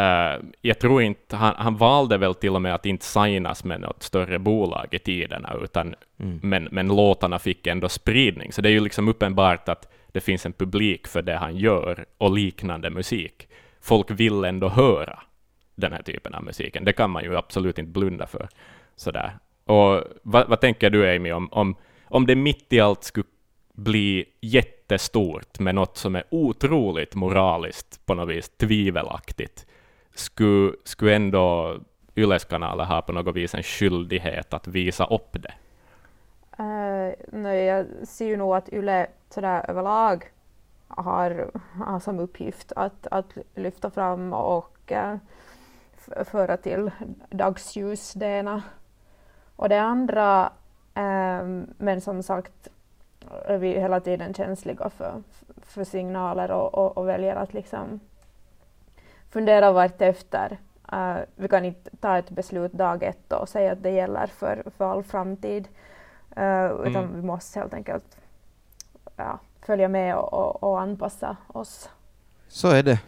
eh, 0.00 0.40
jag 0.60 0.78
tror 0.78 1.02
inte, 1.02 1.36
han, 1.36 1.54
han 1.58 1.76
valde 1.76 2.18
väl 2.18 2.34
till 2.34 2.54
och 2.54 2.62
med 2.62 2.74
att 2.74 2.86
inte 2.86 3.04
signas 3.04 3.64
med 3.64 3.80
något 3.80 4.02
större 4.02 4.38
bolag 4.38 4.86
i 4.90 4.98
tiderna, 4.98 5.56
utan, 5.62 5.94
Mm. 6.20 6.40
men, 6.42 6.68
men 6.70 6.88
låtarna 6.88 7.38
fick 7.38 7.66
ändå 7.66 7.88
spridning. 7.88 8.52
Så 8.52 8.62
det 8.62 8.68
är 8.68 8.72
ju 8.72 8.80
liksom 8.80 9.08
uppenbart 9.08 9.68
att 9.68 9.92
det 10.12 10.20
finns 10.20 10.46
en 10.46 10.52
publik 10.52 11.06
för 11.08 11.22
det 11.22 11.36
han 11.36 11.56
gör 11.56 12.04
och 12.18 12.34
liknande 12.34 12.90
musik. 12.90 13.48
Folk 13.80 14.10
vill 14.10 14.44
ändå 14.44 14.68
höra 14.68 15.18
den 15.74 15.92
här 15.92 16.02
typen 16.02 16.34
av 16.34 16.44
musiken. 16.44 16.84
Det 16.84 16.92
kan 16.92 17.10
man 17.10 17.24
ju 17.24 17.36
absolut 17.36 17.78
inte 17.78 17.90
blunda 17.90 18.26
för. 18.26 18.48
Sådär. 18.96 19.32
Och 19.64 20.04
vad, 20.22 20.48
vad 20.48 20.60
tänker 20.60 20.90
du, 20.90 21.16
Amy, 21.16 21.32
om, 21.32 21.48
om, 21.52 21.74
om 22.04 22.26
det 22.26 22.34
mitt 22.34 22.72
i 22.72 22.80
allt 22.80 23.04
skulle 23.04 23.26
bli 23.74 24.24
jättestort 24.40 25.58
med 25.58 25.74
något 25.74 25.96
som 25.96 26.16
är 26.16 26.24
otroligt 26.30 27.14
moraliskt 27.14 28.06
på 28.06 28.14
något 28.14 28.28
vis 28.28 28.48
tvivelaktigt, 28.48 29.66
skulle, 30.20 30.72
skulle 30.84 31.16
ändå 31.16 31.76
Yles 32.16 32.44
kanaler 32.44 32.84
ha 32.84 33.02
på 33.02 33.12
något 33.12 33.36
vis 33.36 33.54
en 33.54 33.62
skyldighet 33.62 34.54
att 34.54 34.68
visa 34.68 35.06
upp 35.06 35.32
det? 35.32 35.54
Uh, 36.62 37.14
nej, 37.32 37.64
jag 37.64 37.86
ser 38.04 38.26
ju 38.26 38.36
nog 38.36 38.54
att 38.54 38.72
Yle 38.72 39.06
sådär 39.30 39.70
överlag 39.70 40.24
har, 40.88 41.50
har 41.84 42.00
som 42.00 42.18
uppgift 42.18 42.72
att, 42.76 43.06
att 43.10 43.36
lyfta 43.54 43.90
fram 43.90 44.32
och 44.32 44.92
uh, 44.92 45.16
föra 46.24 46.56
till 46.56 46.90
dagsljus 47.30 48.12
det 48.12 48.26
ena. 48.26 48.62
Och 49.56 49.68
det 49.68 49.80
andra, 49.80 50.52
ehm, 50.94 51.66
men 51.78 52.00
som 52.00 52.22
sagt, 52.22 52.68
är 53.44 53.58
vi 53.58 53.80
hela 53.80 54.00
tiden 54.00 54.34
känsliga 54.34 54.90
för, 54.90 55.22
för 55.62 55.84
signaler 55.84 56.50
och, 56.50 56.74
och, 56.74 56.98
och 56.98 57.08
väljer 57.08 57.36
att 57.36 57.54
liksom 57.54 58.00
fundera 59.30 59.72
vart 59.72 60.02
efter. 60.02 60.58
Eh, 60.92 61.16
vi 61.36 61.48
kan 61.48 61.64
inte 61.64 61.90
ta 62.00 62.18
ett 62.18 62.30
beslut 62.30 62.72
dag 62.72 63.02
ett 63.02 63.32
och 63.32 63.48
säga 63.48 63.72
att 63.72 63.82
det 63.82 63.90
gäller 63.90 64.26
för, 64.26 64.62
för 64.76 64.92
all 64.92 65.02
framtid. 65.02 65.68
Eh, 66.36 66.64
utan 66.66 67.04
Mm. 67.04 67.16
vi 67.16 67.22
måste 67.22 67.58
helt 67.58 67.74
enkelt 67.74 68.16
ja, 69.16 69.38
följa 69.66 69.88
med 69.88 70.16
och, 70.16 70.32
och, 70.32 70.62
och 70.62 70.80
anpassa 70.80 71.36
oss. 71.46 71.88
Så 72.48 72.68
är 72.68 72.82
det. 72.82 73.00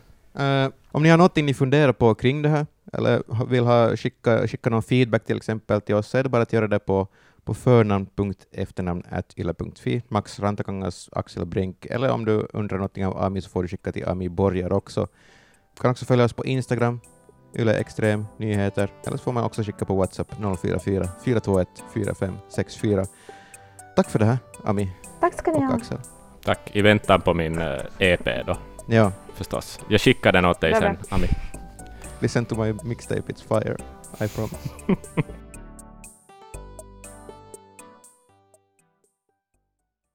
Eh, 0.43 0.69
om 0.93 1.03
ni 1.03 1.09
har 1.09 1.17
någonting 1.17 1.47
ni 1.47 1.55
funderar 1.55 1.93
på 1.93 2.15
kring 2.15 2.43
det 2.43 2.49
här, 2.49 2.67
eller 2.93 3.45
vill 3.47 3.65
ha, 3.65 3.97
skicka, 3.97 4.47
skicka 4.49 4.71
någon 4.71 4.83
feedback 4.83 5.25
till 5.25 5.37
exempel 5.37 5.81
till 5.81 5.95
oss, 5.95 6.09
så 6.09 6.19
är 6.19 6.23
det 6.23 6.29
bara 6.29 6.43
att 6.43 6.53
göra 6.53 6.69
det 6.69 6.79
på, 6.79 7.07
på 7.45 7.55
förnamn.efternamn.yle.fi, 7.55 10.03
Max 10.09 10.41
Rantakangas, 10.41 11.09
Axel 11.13 11.47
Brink, 11.47 11.87
eller 11.87 12.11
om 12.11 12.25
du 12.25 12.49
undrar 12.53 12.77
någonting 12.79 13.07
av 13.07 13.23
Ami 13.23 13.41
så 13.41 13.51
får 13.51 13.63
du 13.63 13.69
skicka 13.69 13.93
till 13.93 14.09
Ami 14.09 14.29
Borgar 14.29 14.73
också. 14.73 15.09
Kan 15.83 15.91
också 15.91 16.05
följa 16.05 16.25
oss 16.25 16.33
på 16.33 16.45
Instagram, 16.45 17.01
Yle 17.59 17.75
Extrem 17.75 18.27
Nyheter, 18.37 18.89
eller 19.07 19.17
så 19.17 19.25
får 19.25 19.33
man 19.33 19.45
också 19.45 19.63
skicka 19.63 19.85
på 19.85 19.95
WhatsApp 19.95 20.35
044 20.61 21.09
421 21.25 21.69
4564. 21.95 23.05
Tack 23.97 24.11
för 24.11 24.19
det 24.19 24.25
här, 24.25 24.39
Ami 24.65 24.93
Tack 25.21 25.35
ska 25.35 25.53
ni 25.53 25.65
ha. 25.65 25.75
Axel. 25.75 25.99
Tack, 26.45 26.77
i 26.77 26.83
väntan 26.83 27.21
på 27.21 27.35
min 27.35 27.59
eh, 27.61 27.79
EP 27.99 28.47
då, 28.47 28.59
Ja, 28.89 29.13
förstås. 29.35 29.81
Jag 29.89 30.01
skickar 30.01 30.33
den 30.33 30.45
åt 30.45 30.61
dig 30.61 30.75
sen, 30.75 30.97
Ami. 31.11 31.27
listen 32.21 32.45
to 32.45 32.65
my 32.65 32.73
mixtape, 32.83 33.33
it's 33.33 33.49
fire, 33.49 33.77
I 34.25 34.29
promise. 34.29 34.59